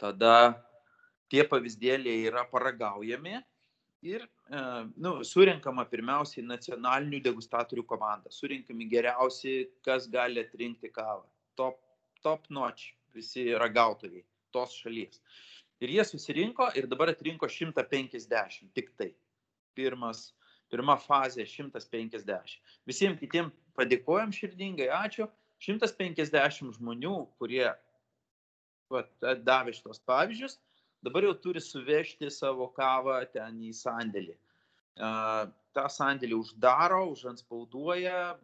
[0.00, 0.34] Tada
[1.32, 3.36] tie pavyzdėliai yra paragaujami
[4.08, 4.64] ir e,
[4.96, 8.32] nu, surinkama pirmiausiai nacionalinių degustatorių komanda.
[8.32, 11.28] Surinkami geriausi, kas gali atrinkti kavą.
[11.60, 11.78] Top,
[12.24, 14.24] top notch, visi ragautojai
[14.54, 15.20] tos šalies.
[15.82, 19.10] Ir jie susirinko ir dabar atrinko 150 tik tai.
[19.74, 20.30] Pirmas,
[20.70, 22.58] pirma fazė 150.
[22.86, 25.26] Visiems kitiems padėkojom širdingai, ačiū.
[25.62, 27.66] 150 žmonių, kurie
[28.90, 29.02] va,
[29.46, 30.56] davė šitos pavyzdžius,
[31.06, 34.34] dabar jau turi suvežti savo kavą ten į sandėlį.
[35.72, 38.34] Tą sandėlį uždaro, užanspauduoja,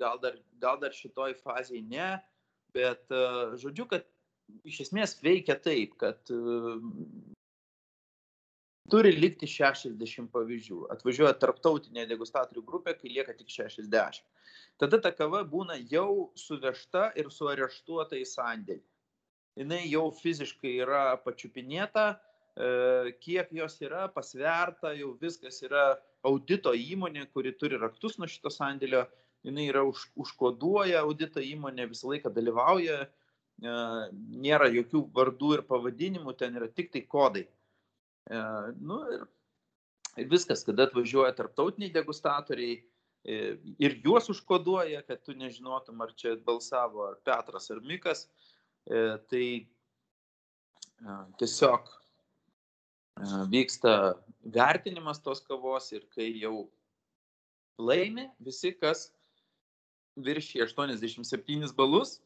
[0.00, 2.08] gal dar, gal dar šitoj fazėje ne,
[2.74, 3.12] bet
[3.60, 4.08] žodžiu, kad
[4.68, 6.40] iš esmės veikia taip, kad e,
[8.92, 10.86] turi likti 60 pavyzdžių.
[10.94, 14.22] Atvažiuoja tarptautinė degustatorių grupė, kai lieka tik 60.
[14.80, 18.84] Tada ta kava būna jau suvežta ir suareštuota į sandėlį.
[19.60, 27.26] Jis jau fiziškai yra pačiupinėta, e, kiek jos yra pasverta, jau viskas yra audito įmonė,
[27.34, 29.04] kuri turi raktus nuo šito sandėlio,
[29.44, 33.02] jinai yra už, užkoduoja audito įmonė, visą laiką dalyvauja
[33.62, 37.44] nėra jokių vardų ir pavadinimų, ten yra tik tai kodai.
[38.80, 39.26] Nu, ir,
[40.18, 42.80] ir viskas, kada atvažiuoja tarptautiniai degustatoriai
[43.22, 48.26] ir juos užkoduoja, kad tu nežinotum, ar čia balsavo ar Petras ar Mikas,
[49.30, 49.46] tai
[51.38, 51.90] tiesiog
[53.52, 56.68] vyksta vertinimas tos kavos ir kai jau
[57.78, 59.10] laimi visi, kas
[60.16, 62.20] viršė 87 balus,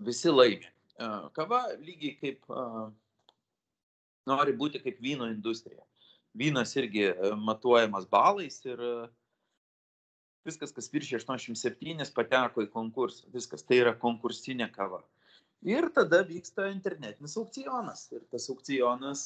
[0.00, 0.68] visi laimi.
[1.34, 2.46] Kava lygiai kaip
[4.30, 5.82] nori būti kaip vyno industrija.
[6.34, 8.80] Vynas irgi matuojamas balais ir
[10.44, 13.28] viskas, kas viršė 87, pateko į konkursą.
[13.34, 15.02] Viskas tai yra konkursinė kava.
[15.64, 18.06] Ir tada vyksta internetinis aukcionas.
[18.12, 19.22] Ir tas aukcionas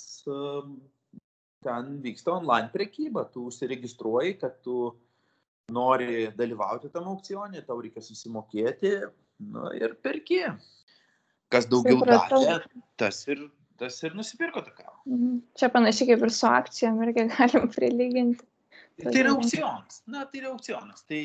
[1.66, 3.24] ten vyksta online prekyba.
[3.32, 4.92] Tu užsiregistruoji, kad tu
[5.74, 8.92] nori dalyvauti tam aukcionė, tau reikia susimokėti,
[9.38, 10.42] nu ir perki.
[11.52, 12.58] Kas daugiau davė,
[13.00, 13.46] tas ir,
[13.80, 14.98] tas ir nusipirko tą kavą.
[15.08, 15.40] Mhm.
[15.56, 18.44] Čia panašiai kaip ir su akcijom irgi galim prilyginti.
[18.98, 20.00] Tai yra aukcionas.
[20.10, 21.04] Na, tai yra aukcionas.
[21.06, 21.20] Tai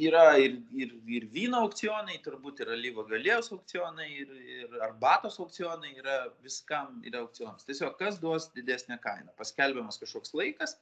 [0.00, 5.92] yra ir, ir, ir vyno aukcionai, turbūt yra lyvo galėjos aukcionai, ir, ir arbatos aukcionai,
[6.00, 7.66] yra viskam yra aukcionas.
[7.68, 9.28] Tiesiog kas duos didesnę kainą.
[9.36, 10.78] Paskelbiamas kažkoks laikas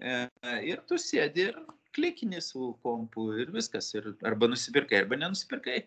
[0.00, 0.24] e,
[0.70, 1.60] ir tu sėdi ir
[1.98, 3.90] klikini su kompu ir viskas.
[3.98, 5.82] Ir arba nusipirkai, arba nenusipirkai.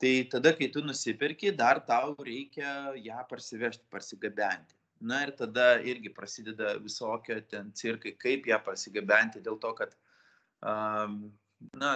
[0.00, 4.76] Tai tada, kai tu nusipirki, dar tau reikia ją parsivežti, parsigabenti.
[5.00, 9.94] Na ir tada irgi prasideda visokio ten cirkai, kaip ją parsigabenti, dėl to, kad,
[11.82, 11.92] na,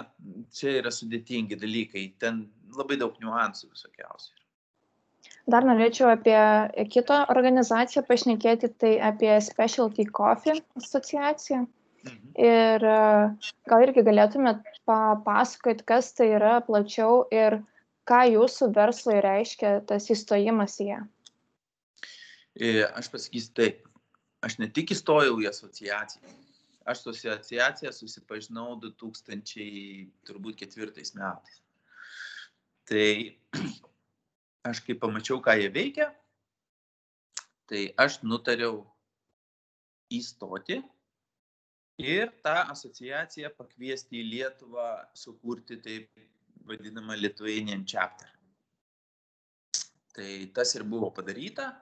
[0.53, 2.47] čia yra sudėtingi dalykai, ten
[2.77, 4.33] labai daug niuansų visokiausių.
[5.53, 6.37] Dar norėčiau apie
[6.93, 11.65] kitą organizaciją pašnekėti, tai apie Specialty Coffee asociaciją.
[12.05, 12.31] Mhm.
[12.45, 12.99] Ir e,
[13.69, 17.59] gal irgi galėtumėt papasakoti, kas tai yra plačiau ir
[18.09, 21.01] ką jūsų verslui reiškia tas įstojimas į ją.
[22.55, 23.77] E, aš pasakysiu taip,
[24.45, 26.29] aš ne tik įstojau į asociaciją,
[26.85, 30.07] aš su asociacija susipažinau 2004
[31.17, 31.55] metais.
[32.85, 33.09] Tai
[34.69, 36.07] aš kai pamačiau, ką jie veikia,
[37.65, 38.85] tai aš nutariau
[40.13, 40.83] įstoti
[42.01, 46.11] ir tą asociaciją pakviesti į Lietuvą sukurti taip
[46.65, 48.29] vadinamą Lithuanian chapter.
[50.15, 51.73] Tai tas ir buvo padaryta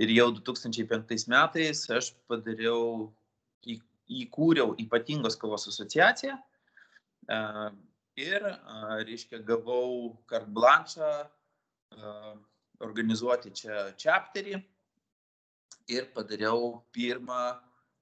[0.00, 3.10] Ir jau 2005 metais aš padariau,
[4.12, 6.38] įkūriau ypatingos kavos asociaciją
[8.16, 8.46] ir,
[9.04, 11.10] reiškia, gavau kart blanšą
[12.82, 14.56] organizuoti čia čapterį
[15.92, 17.42] ir padariau pirmą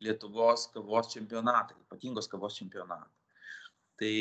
[0.01, 3.09] Lietuvos kavos čempionatą, ypatingos kavos čempionatą.
[4.01, 4.15] Tai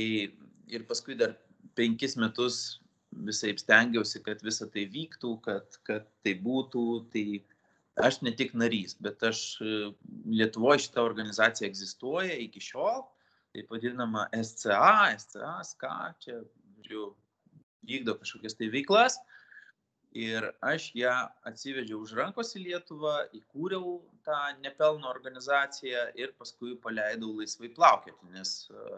[0.75, 1.37] ir paskui dar
[1.79, 2.79] penkis metus
[3.25, 6.83] visai stengiausi, kad visa tai vyktų, kad, kad tai būtų.
[7.13, 7.23] Tai
[8.05, 9.41] aš ne tik narys, bet aš
[10.29, 13.01] Lietuvoje šita organizacija egzistuoja iki šiol,
[13.55, 16.37] taip vadinama SCA, SCA, SCA, čia,
[16.85, 17.09] žiūrėjau,
[17.89, 19.17] vykdo kažkokias tai veiklas.
[20.17, 21.13] Ir aš ją
[21.45, 28.53] atsivežiau už rankos į Lietuvą, įkūriau tą nepelno organizaciją ir paskui paleidau laisvai plaukioti, nes
[28.73, 28.97] uh,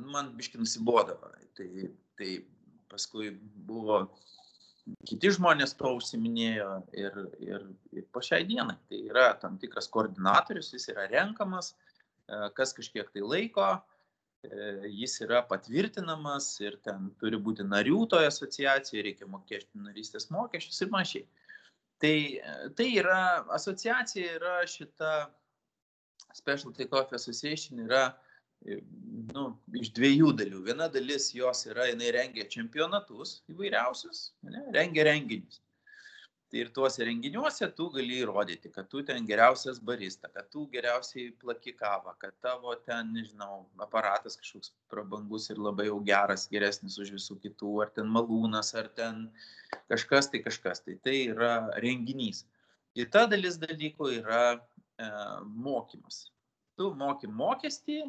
[0.00, 1.28] man biški nusibodavo.
[1.58, 1.68] Tai,
[2.16, 2.30] tai
[2.88, 3.34] paskui
[3.68, 4.00] buvo
[5.06, 8.78] kiti žmonės to užsiminėjo ir, ir, ir po šiai dienai.
[8.88, 11.74] Tai yra tam tikras koordinatorius, jis yra renkamas,
[12.56, 13.68] kas kažkiek tai laiko,
[14.42, 20.90] jis yra patvirtinamas ir ten turi būti narių toje asociacijoje, reikia mokėti narystės mokesčius ir
[20.94, 21.26] panašiai.
[22.00, 22.16] Tai,
[22.78, 23.20] tai yra,
[23.52, 25.12] asociacija yra šita
[26.32, 28.30] Specialty Coffee Association yra uh,
[29.34, 29.44] nu,
[29.80, 30.62] iš dviejų dalių.
[30.68, 35.60] Viena dalis jos yra, jinai rengia čempionatus įvairiausius, ne, rengia renginius.
[36.50, 41.76] Ir tuose renginiuose tu gali įrodyti, kad tu ten geriausias barista, kad tu geriausiai plaki
[41.78, 47.36] kavą, kad tavo ten, nežinau, aparatas kažkoks prabangus ir labai jau geras, geresnis už visų
[47.44, 49.28] kitų, ar ten malūnas, ar ten
[49.92, 50.82] kažkas tai kažkas.
[50.82, 51.52] Tai tai yra
[51.84, 52.42] renginys.
[52.98, 54.58] Kita dalis dalykų yra e,
[55.46, 56.24] mokymas.
[56.74, 58.00] Tu moki mokestį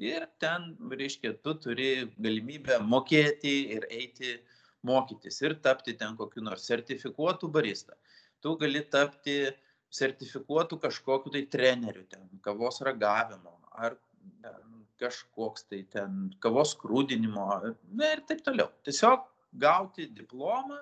[0.00, 4.38] ir ten, reiškia, tu turi galimybę mokėti ir eiti
[4.86, 7.96] mokytis ir tapti ten kokiu nors sertifikuotų barista.
[8.40, 9.42] Tu gali tapti
[9.92, 13.98] sertifikuotų kažkokiu tai treneriu, ten kavos ragavimo ar
[15.00, 17.46] kažkoks tai ten kavos krūdinimo,
[17.96, 18.68] na ir taip toliau.
[18.84, 19.24] Tiesiog
[19.60, 20.78] gauti diplomą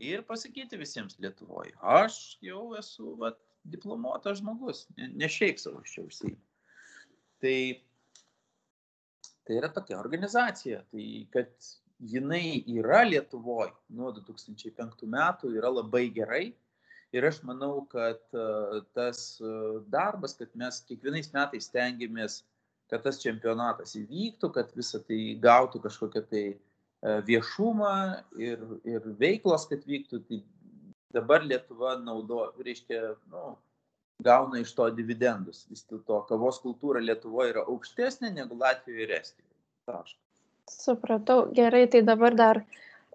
[0.00, 5.92] ir pasakyti visiems Lietuvoje, aš jau esu vat, diplomuotas žmogus, ne, ne šiaip savo aš
[5.94, 6.40] čia užsiimu.
[7.44, 7.58] Tai
[9.44, 10.82] Tai yra tokia organizacija.
[10.90, 11.50] Tai kad
[12.00, 16.44] jinai yra Lietuvoje nuo 2005 metų yra labai gerai.
[17.14, 18.18] Ir aš manau, kad
[18.96, 19.38] tas
[19.92, 22.40] darbas, kad mes kiekvienais metais stengiamės,
[22.90, 26.44] kad tas čempionatas įvyktų, kad visa tai gautų kažkokią tai
[27.28, 27.94] viešumą
[28.40, 30.40] ir, ir veiklos, kad vyktų, tai
[31.14, 33.54] dabar Lietuva naudo, reiškia, nu,
[34.24, 35.64] gauna iš to dividendus.
[35.70, 39.54] Vis dėlto kavos kultūra Lietuvoje yra aukštesnė negu Latvijoje ir Estijoje.
[39.86, 40.23] Taškas.
[40.70, 42.62] Supratau, gerai, tai dabar dar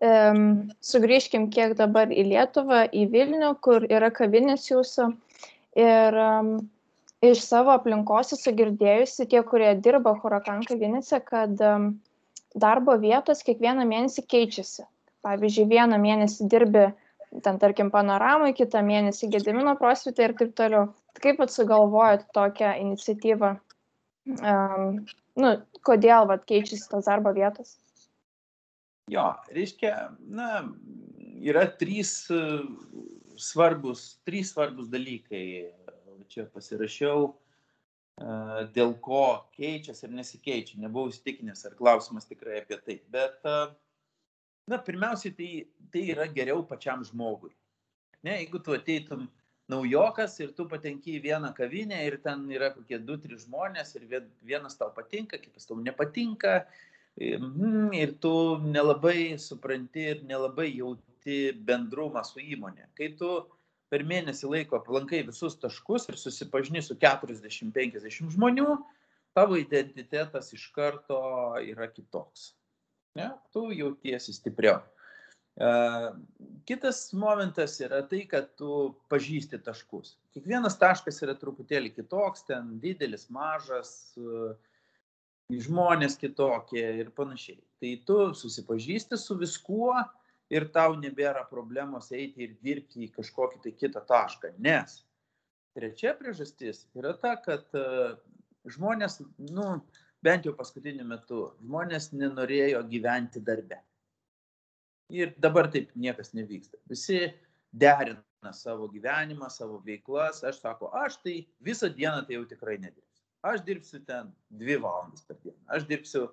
[0.01, 0.43] um,
[0.85, 5.09] sugrįžkim kiek dabar į Lietuvą, į Vilnių, kur yra kavinės jūsų.
[5.79, 6.53] Ir um,
[7.25, 11.91] iš savo aplinkos esu girdėjusi, tie, kurie dirba Hurakan kavinėse, kad um,
[12.55, 14.87] darbo vietos kiekvieną mėnesį keičiasi.
[15.25, 16.87] Pavyzdžiui, vieną mėnesį dirbi
[17.45, 20.87] ten tarkim panoramai, kitą mėnesį Gedimino prosvitą ir taip toliau.
[21.19, 23.55] Kaip atsigalvojot tokią iniciatyvą?
[24.39, 25.03] Um,
[25.39, 25.51] nu,
[25.87, 27.77] kodėl vat, keičiasi tos darbo vietos?
[29.09, 29.93] Jo, reiškia,
[30.29, 30.49] na,
[31.41, 32.13] yra trys
[33.39, 35.43] svarbus, trys svarbus dalykai.
[36.29, 37.31] Čia pasirašiau,
[38.75, 39.23] dėl ko
[39.55, 40.77] keičiasi ir nesikeičia.
[40.83, 42.99] Nebuvau įstikinęs, ar klausimas tikrai apie tai.
[43.09, 43.41] Bet
[44.69, 45.49] na, pirmiausiai, tai,
[45.89, 47.49] tai yra geriau pačiam žmogui.
[48.21, 49.25] Ne, jeigu tu ateitum
[49.69, 54.07] naujokas ir tu patenki į vieną kavinę ir ten yra kokie du, trys žmonės ir
[54.45, 56.63] vienas tau patinka, kitas tau nepatinka
[57.19, 58.33] mhm, ir tu
[58.65, 62.89] nelabai supranti ir nelabai jauti bendrumą su įmonė.
[62.97, 63.33] Kai tu
[63.89, 68.77] per mėnesį laiko aplankai visus taškus ir susipažini su 40-50 žmonių,
[69.37, 71.19] tavo identitetas iš karto
[71.61, 72.53] yra kitoks
[73.15, 74.81] ne, tu jautiesi stipriau.
[76.69, 80.13] Kitas momentas yra tai, kad tu pažįsti taškus.
[80.31, 83.91] Kiekvienas taškas yra truputėlį kitoks, ten didelis, mažas,
[85.51, 87.59] žmonės kitokie ir panašiai.
[87.81, 89.97] Tai tu susipažįsti su viskuo
[90.53, 94.53] ir tau nebėra problemos eiti ir dirbti į kažkokį tai kitą tašką.
[94.63, 95.01] Nes
[95.75, 97.67] trečia priežastis yra ta, kad
[98.69, 99.19] žmonės,
[99.51, 99.81] nu,
[100.23, 103.81] bent jau paskutiniu metu, žmonės nenorėjo gyventi darbe.
[105.09, 106.77] Ir dabar taip niekas nevyksta.
[106.89, 107.23] Visi
[107.73, 110.43] derina savo gyvenimą, savo veiklas.
[110.45, 113.25] Aš sako, aš tai visą dieną tai jau tikrai nedirbsiu.
[113.49, 115.57] Aš dirbsiu ten dvi valandas per dieną.
[115.73, 116.27] Aš dirbsiu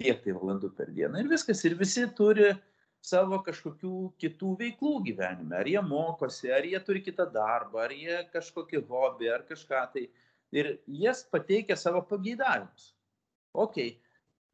[0.00, 1.22] tiek tai valandų per dieną.
[1.22, 1.62] Ir viskas.
[1.68, 2.50] Ir visi turi
[3.02, 5.58] savo kažkokių kitų veiklų gyvenime.
[5.58, 10.06] Ar jie mokosi, ar jie turi kitą darbą, ar jie kažkokį hobį, ar kažką tai.
[10.52, 12.92] Ir jas pateikia savo pageidavimus.
[13.56, 13.78] Ok,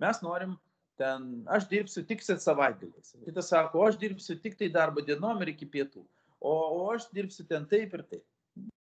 [0.02, 0.54] mes norim
[0.98, 3.14] ten, aš dirbsiu tik savaitgaliais.
[3.24, 6.04] Kitas sako, aš dirbsiu tik tai darbo dienom ir iki pietų.
[6.38, 8.24] O, o aš dirbsiu ten taip ir taip.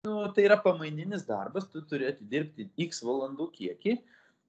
[0.06, 3.98] Nu, tai yra pamaininis darbas, tu turi atidirbti x valandų kiekį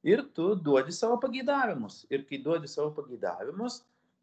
[0.07, 2.05] ir tu duodi savo pageidavimus.
[2.09, 3.81] Ir kai duodi savo pageidavimus,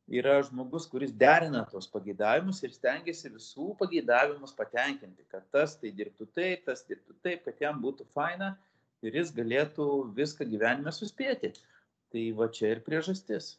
[0.08, 6.30] yra žmogus, kuris derina tos pageidavimus ir stengiasi visų pageidavimus patenkinti, kad tas tai dirbtų
[6.32, 8.54] taip, tas dirbtų taip, kad jam būtų faina
[9.04, 11.52] ir jis galėtų viską gyvenime suspėti.
[12.12, 13.56] Tai va čia ir priežastis.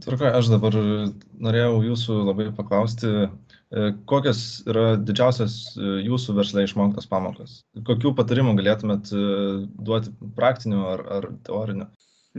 [0.00, 7.06] Tvarka, aš dabar norėjau jūsų labai paklausti, e, kokios yra didžiausias e, jūsų versle išmoktas
[7.10, 7.58] pamokas?
[7.86, 9.24] Kokių patarimų galėtumėt e,
[9.76, 11.90] duoti praktinių ar, ar teorinių?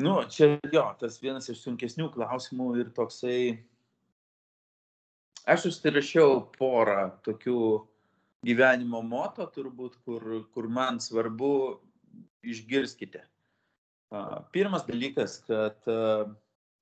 [0.01, 3.38] Nu, čia jo, tas vienas iš sunkesnių klausimų ir toksai.
[5.45, 7.59] Aš užsirašiau porą tokių
[8.47, 11.53] gyvenimo moto, turbūt, kur, kur man svarbu
[12.41, 13.21] išgirskite.
[14.53, 15.88] Pirmas dalykas, kad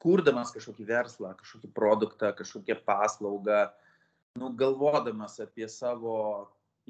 [0.02, 3.68] kurdamas kažkokį verslą, kažkokį produktą, kažkokią paslaugą,
[4.40, 6.16] nu, galvodamas apie savo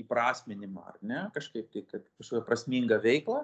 [0.01, 3.43] įprasminimą, ar ne, kažkaip tai, kad kažkokią prasmingą veiklą,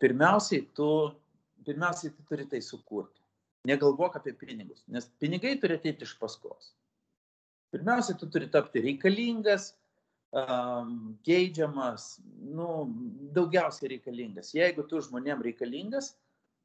[0.00, 0.90] pirmiausiai tu,
[1.66, 3.18] pirmiausiai tu turi tai sukurti.
[3.68, 6.72] Negalvok apie pinigus, nes pinigai turi ateiti iš paskos.
[7.70, 9.74] Pirmiausia, tu turi tapti reikalingas,
[10.32, 12.88] um, geidžiamas, nu,
[13.34, 14.54] daugiausiai reikalingas.
[14.54, 16.14] Jeigu tu žmonėm reikalingas,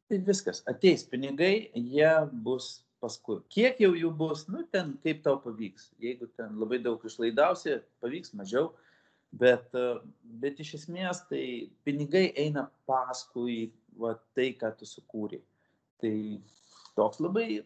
[0.09, 2.11] tai viskas, ateis pinigai, jie
[2.45, 3.41] bus paskui.
[3.53, 5.91] Kiek jau jų bus, nu, ten kaip tau pavyks.
[6.01, 8.71] Jeigu ten labai daug išlaidausi, pavyks mažiau,
[9.35, 9.73] bet,
[10.41, 15.41] bet iš esmės tai pinigai eina paskui va, tai, ką tu sukūrei.
[16.01, 16.13] Tai
[16.95, 17.63] toks labai,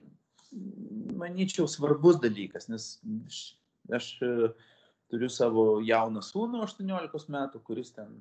[1.20, 2.90] manyčiau, svarbus dalykas, nes
[3.94, 4.10] aš
[5.10, 8.14] turiu savo jauną sūnų 18 metų, kuris ten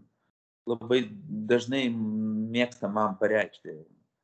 [0.68, 1.05] labai
[1.51, 3.78] dažnai mėgsta man pareikšti.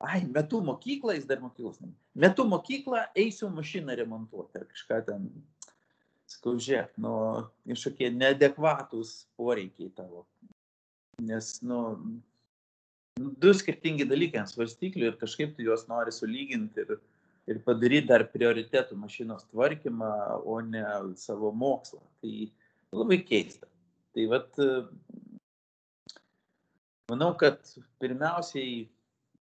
[0.05, 1.79] Ai, metu mokyklą, jis dar mokyklos.
[2.15, 5.29] Metu mokyklą, eisiu mašiną remontuoti ar kažką ten.
[6.29, 7.15] Sakau, žiūrėk, nu,
[7.69, 10.25] kažkokie neadekvatus poreikiai tavo.
[11.23, 11.79] Nes, nu,
[13.17, 16.97] du skirtingi dalykai ant svarstyklių ir kažkaip tu juos nori sulyginti ir,
[17.51, 20.11] ir padaryti dar prioritetų mašinos tvarkymą,
[20.49, 20.84] o ne
[21.20, 22.01] savo mokslą.
[22.22, 22.34] Tai
[22.95, 23.68] labai keista.
[24.14, 24.59] Tai vat,
[27.11, 27.61] manau, kad
[28.03, 28.84] pirmiausiai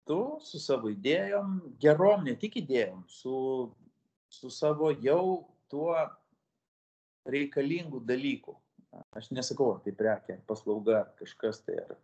[0.07, 3.35] tu su savo idėjom, gerom, ne tik idėjom, su,
[4.31, 5.95] su savo jau tuo
[7.29, 8.55] reikalingų dalykų.
[9.15, 11.95] Aš nesakau, ar tai prekia, ar paslauga, ar kažkas tai, ar,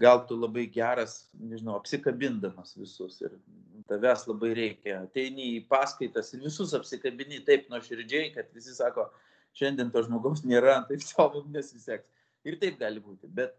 [0.00, 3.36] gal tu labai geras, nežinau, apsikabindamas visus ir
[3.88, 5.00] tavęs labai reikia.
[5.06, 9.08] Ateini į paskaitas ir visus apsikabini taip nuoširdžiai, kad visi sako,
[9.56, 12.08] šiandien to žmogaus nėra, tai savo nesiseks.
[12.46, 13.30] Ir taip gali būti.
[13.32, 13.56] Bet,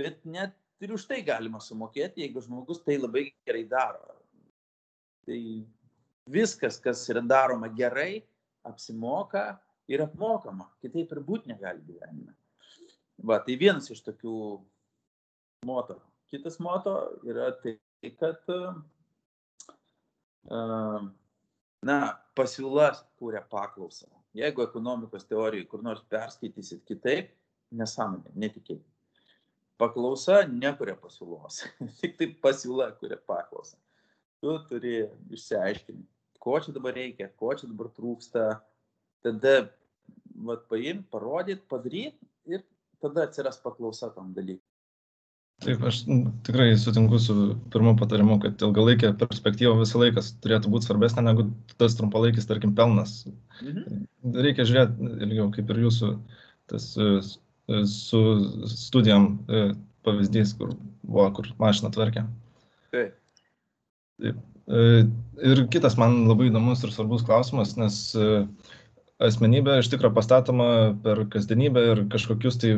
[0.00, 4.18] bet net ir už tai galima sumokėti, jeigu žmogus tai labai gerai daro.
[5.26, 5.38] Tai
[6.30, 8.24] viskas, kas yra daroma gerai,
[8.66, 9.54] apsimoka
[9.88, 10.68] ir apmokama.
[10.82, 12.34] Kitaip ir būti negali gyvenime.
[13.24, 14.34] Va, tai vienas iš tokių
[15.64, 16.00] moto.
[16.30, 17.76] Kitas moto yra tai,
[18.18, 18.42] kad
[21.86, 21.96] na,
[22.36, 22.90] pasiūla
[23.20, 24.10] kūrė paklausą.
[24.36, 27.30] Jeigu ekonomikos teorijai kur nors perskaitysit kitaip,
[27.76, 28.84] nesąmonė, netikėtai.
[29.80, 31.62] Paklausa nekuria pasiūlos,
[32.00, 33.76] tik tai pasiūla kuria paklausą.
[34.40, 34.94] Tu turi
[35.32, 36.06] išsiaiškinti,
[36.40, 38.46] ko čia dabar reikia, ko čia dabar trūksta,
[39.24, 39.54] tada
[40.46, 42.64] vat, paimti, parodyti, padaryti ir
[43.02, 44.64] tada atsiras paklausa tam dalykui.
[45.64, 46.02] Taip, aš
[46.44, 47.34] tikrai sutinku su
[47.72, 51.46] pirmu patarimu, kad ilgalaikė perspektyva visą laiką turėtų būti svarbesnė negu
[51.80, 53.22] tas trumpalaikis, tarkim, pelnas.
[53.62, 54.02] Mhm.
[54.36, 56.10] Reikia žiūrėti ilgiau, kaip ir jūsų
[56.68, 57.08] tas e,
[57.72, 58.20] e, su
[58.68, 59.62] studijom e,
[60.04, 60.74] pavyzdys, kur
[61.06, 62.26] buvo, kur mašiną tvarkė.
[62.92, 63.16] Taip.
[64.20, 64.44] Taip.
[65.46, 67.98] Ir kitas man labai įdomus ir svarbus klausimas, nes
[69.22, 70.68] asmenybė iš tikrųjų pastatoma
[71.04, 72.72] per kasdienybę ir kažkokius tai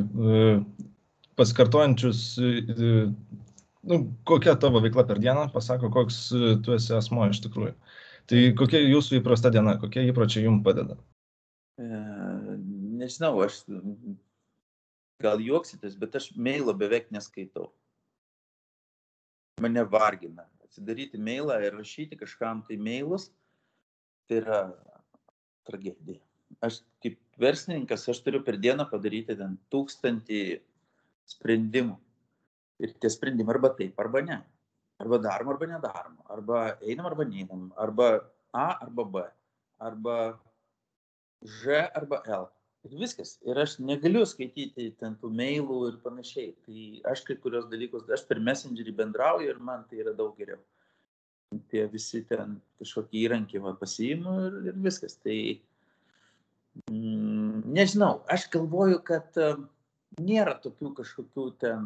[1.39, 2.23] pasikartojančius,
[3.89, 3.99] nu,
[4.29, 6.21] kokia tavo veikla per dieną, pasako, koks
[6.65, 7.75] tu esi asmo iš tikrųjų.
[8.29, 10.99] Tai kokia jūsų įprasta diena, kokie įpročiai jums padeda?
[11.81, 11.87] E,
[13.01, 13.63] nežinau, aš
[15.23, 17.71] gal juoksitės, bet aš mailo beveik neskaitau.
[19.63, 20.47] Mane vargina.
[20.69, 23.31] Atsidaryti mailą ir rašyti kažkam tai mailus,
[24.29, 24.61] tai yra
[25.67, 26.21] tragedija.
[26.65, 30.43] Aš kaip verslininkas, aš turiu per dieną padaryti ten tūkstantį
[31.29, 31.97] sprendimų.
[32.79, 34.39] Ir tie sprendimai arba taip, arba ne.
[35.03, 36.19] Arba darom, arba nedarom.
[36.31, 37.71] Arba einam, arba neinam.
[37.79, 38.09] Arba
[38.53, 39.25] A arba B,
[39.79, 40.41] arba
[41.43, 42.49] Ž arba L.
[42.87, 43.37] Ir viskas.
[43.47, 46.55] Ir aš negaliu skaityti ten tų mailų ir panašiai.
[46.65, 50.61] Tai aš kai kurios dalykus, aš per messengerį bendrauju ir man tai yra daug geriau.
[51.73, 55.17] Tie visi ten kažkokį įrankį va, pasiimu ir, ir viskas.
[55.23, 55.39] Tai
[56.91, 59.59] mm, nežinau, aš galvoju, kad uh,
[60.17, 61.85] nėra tokių kažkokių ten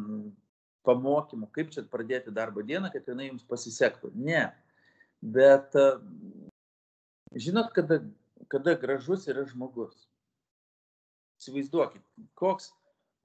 [0.87, 4.11] pamokymų, kaip čia pradėti darbo dieną, kad jinai jums pasisektų.
[4.15, 4.47] Ne.
[5.23, 6.01] Bet uh,
[7.35, 8.01] žinot, kada,
[8.51, 9.95] kada gražus yra žmogus
[11.43, 12.03] Įsivaizduokit,
[12.39, 12.69] koks,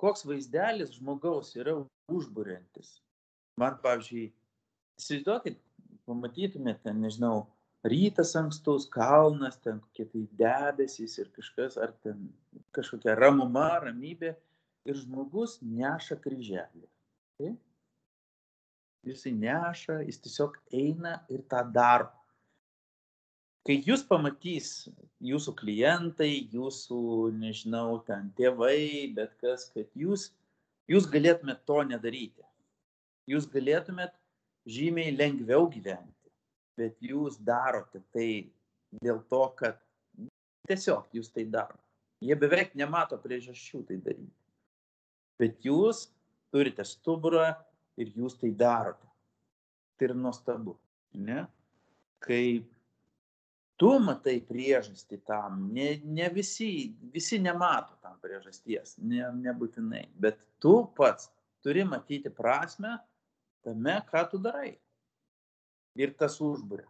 [0.02, 1.76] koks vaizdelis žmogaus yra
[2.10, 2.96] užburiantis.
[3.60, 4.24] Man, pavyzdžiui,
[4.98, 5.60] įsivaizduokit,
[6.08, 7.44] pamatytumėte, nežinau,
[7.86, 12.26] rytas ankstus, kalnas, ten kokie tai debesys ir kažkas, ar ten
[12.74, 14.34] kažkokia ramuma, ramybė
[14.88, 16.86] ir žmogus neša kryželį.
[17.38, 17.54] Tai?
[19.06, 22.10] Jisai neša, jis tiesiog eina ir tą daro
[23.68, 24.68] kai jūs pamatys
[25.28, 27.00] jūsų klientai, jūsų,
[27.36, 30.30] nežinau, ten tėvai, bet kas, kad jūs,
[30.88, 32.46] jūs galėtumėt to nedaryti.
[33.28, 34.14] Jūs galėtumėt
[34.72, 36.32] žymiai lengviau gyventi,
[36.80, 38.30] bet jūs darote tai
[39.04, 39.76] dėl to, kad
[40.64, 41.84] tiesiog jūs tai darote.
[42.24, 44.37] Jie beveik nemato priežasčių tai daryti.
[45.38, 46.06] Bet jūs
[46.52, 47.52] turite stuburą
[47.98, 49.06] ir jūs tai darote.
[49.98, 50.76] Tai yra nuostabu.
[51.18, 51.44] Ne?
[52.22, 52.66] Kaip
[53.78, 60.80] tu matai priežastį tam, ne, ne visi, visi nemato tam priežasties, ne, nebūtinai, bet tu
[60.98, 61.30] pats
[61.62, 62.96] turi matyti prasme
[63.66, 64.72] tame, ką tu darai.
[65.98, 66.86] Ir tas užbūrė.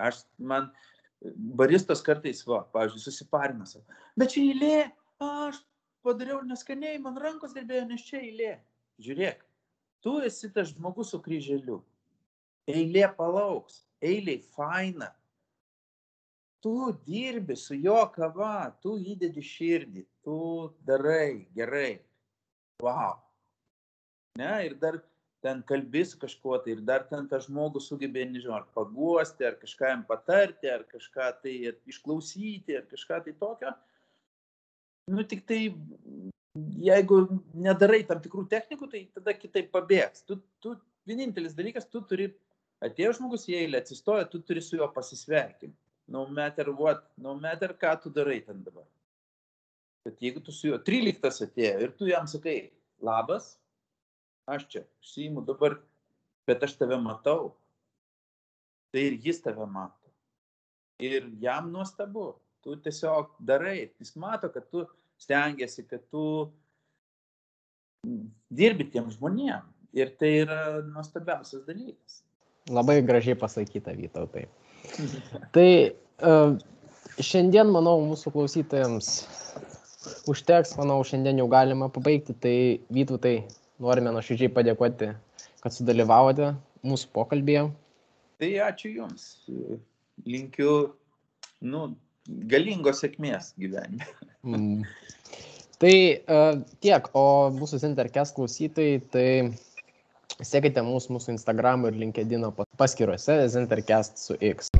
[0.00, 0.70] Aš, man,
[1.56, 3.84] baristas kartais, va, pavyzdžiui, susiparina savo.
[4.18, 4.78] Bet čia eilė,
[5.24, 5.60] aš
[6.04, 8.52] padariau neskaniai, man rankos drebėjo, nes čia eilė.
[9.04, 9.42] Žiūrėk,
[10.04, 11.80] tu esi tas žmogus su kryželiu.
[12.70, 15.10] Eilė palauks, eilė faina,
[16.64, 20.36] tu dirbi su jo kava, tu įdedi širdį, tu
[20.88, 21.98] darai gerai.
[22.80, 23.18] Wow.
[24.40, 24.96] Ne, ir dar
[25.44, 29.58] ten kalbi su kažkuo, tai ir dar ten tą žmogų sugebė, nežinau, ar paguosti, ar
[29.60, 31.52] kažką jam patarti, ar kažką tai
[31.92, 33.74] išklausyti, ar kažką tai tokio.
[35.10, 35.60] Nu, tik tai,
[36.88, 37.20] jeigu
[37.66, 40.24] nedarai tam tikrų technikų, tai tada kitaip pabėgs.
[40.28, 40.76] Tu, tu,
[41.08, 42.30] vienintelis dalykas, tu turi,
[42.84, 45.76] atėjo žmogus į eilę, atsistoja, tu turi su juo pasisveikinti
[46.06, 48.84] no matter what, no matter ką tu darai ten dabar.
[50.04, 53.56] Bet jeigu tu su juo 13 atėjo ir tu jam sakai, labas,
[54.46, 55.78] aš čia užsijimu dabar,
[56.46, 57.54] bet aš tave matau,
[58.92, 60.12] tai ir jis tave mato.
[61.00, 64.84] Ir jam nuostabu, tu tiesiog darai, jis mato, kad tu
[65.20, 66.24] stengiasi, kad tu
[68.50, 69.70] dirbi tiem žmonėm.
[69.94, 72.24] Ir tai yra nuostabiausias dalykas.
[72.74, 74.48] Labai gražiai pasakyta, Vytautai.
[75.54, 75.68] Tai
[76.26, 76.56] uh,
[77.22, 79.10] šiandien, manau, mūsų klausytojams
[80.32, 82.34] užteks, manau, šiandien jau galima pabaigti.
[82.42, 82.56] Tai
[82.96, 83.36] Vytautai,
[83.84, 85.12] norime nuoširdžiai padėkoti,
[85.62, 86.50] kad sudalyvavote
[86.82, 87.68] mūsų pokalbėje.
[88.42, 89.28] Tai ačiū Jums.
[90.26, 90.74] Linkiu
[91.62, 91.86] nu,
[92.50, 94.08] galingos sėkmės gyvenime.
[94.44, 94.82] Mm.
[95.82, 99.28] Tai uh, tiek, o mūsų Zinterkes klausytojai, tai
[100.42, 102.48] Sekite mūsų, mūsų Instagram ir LinkedIn
[102.80, 104.73] paskyruose Zintercast su X.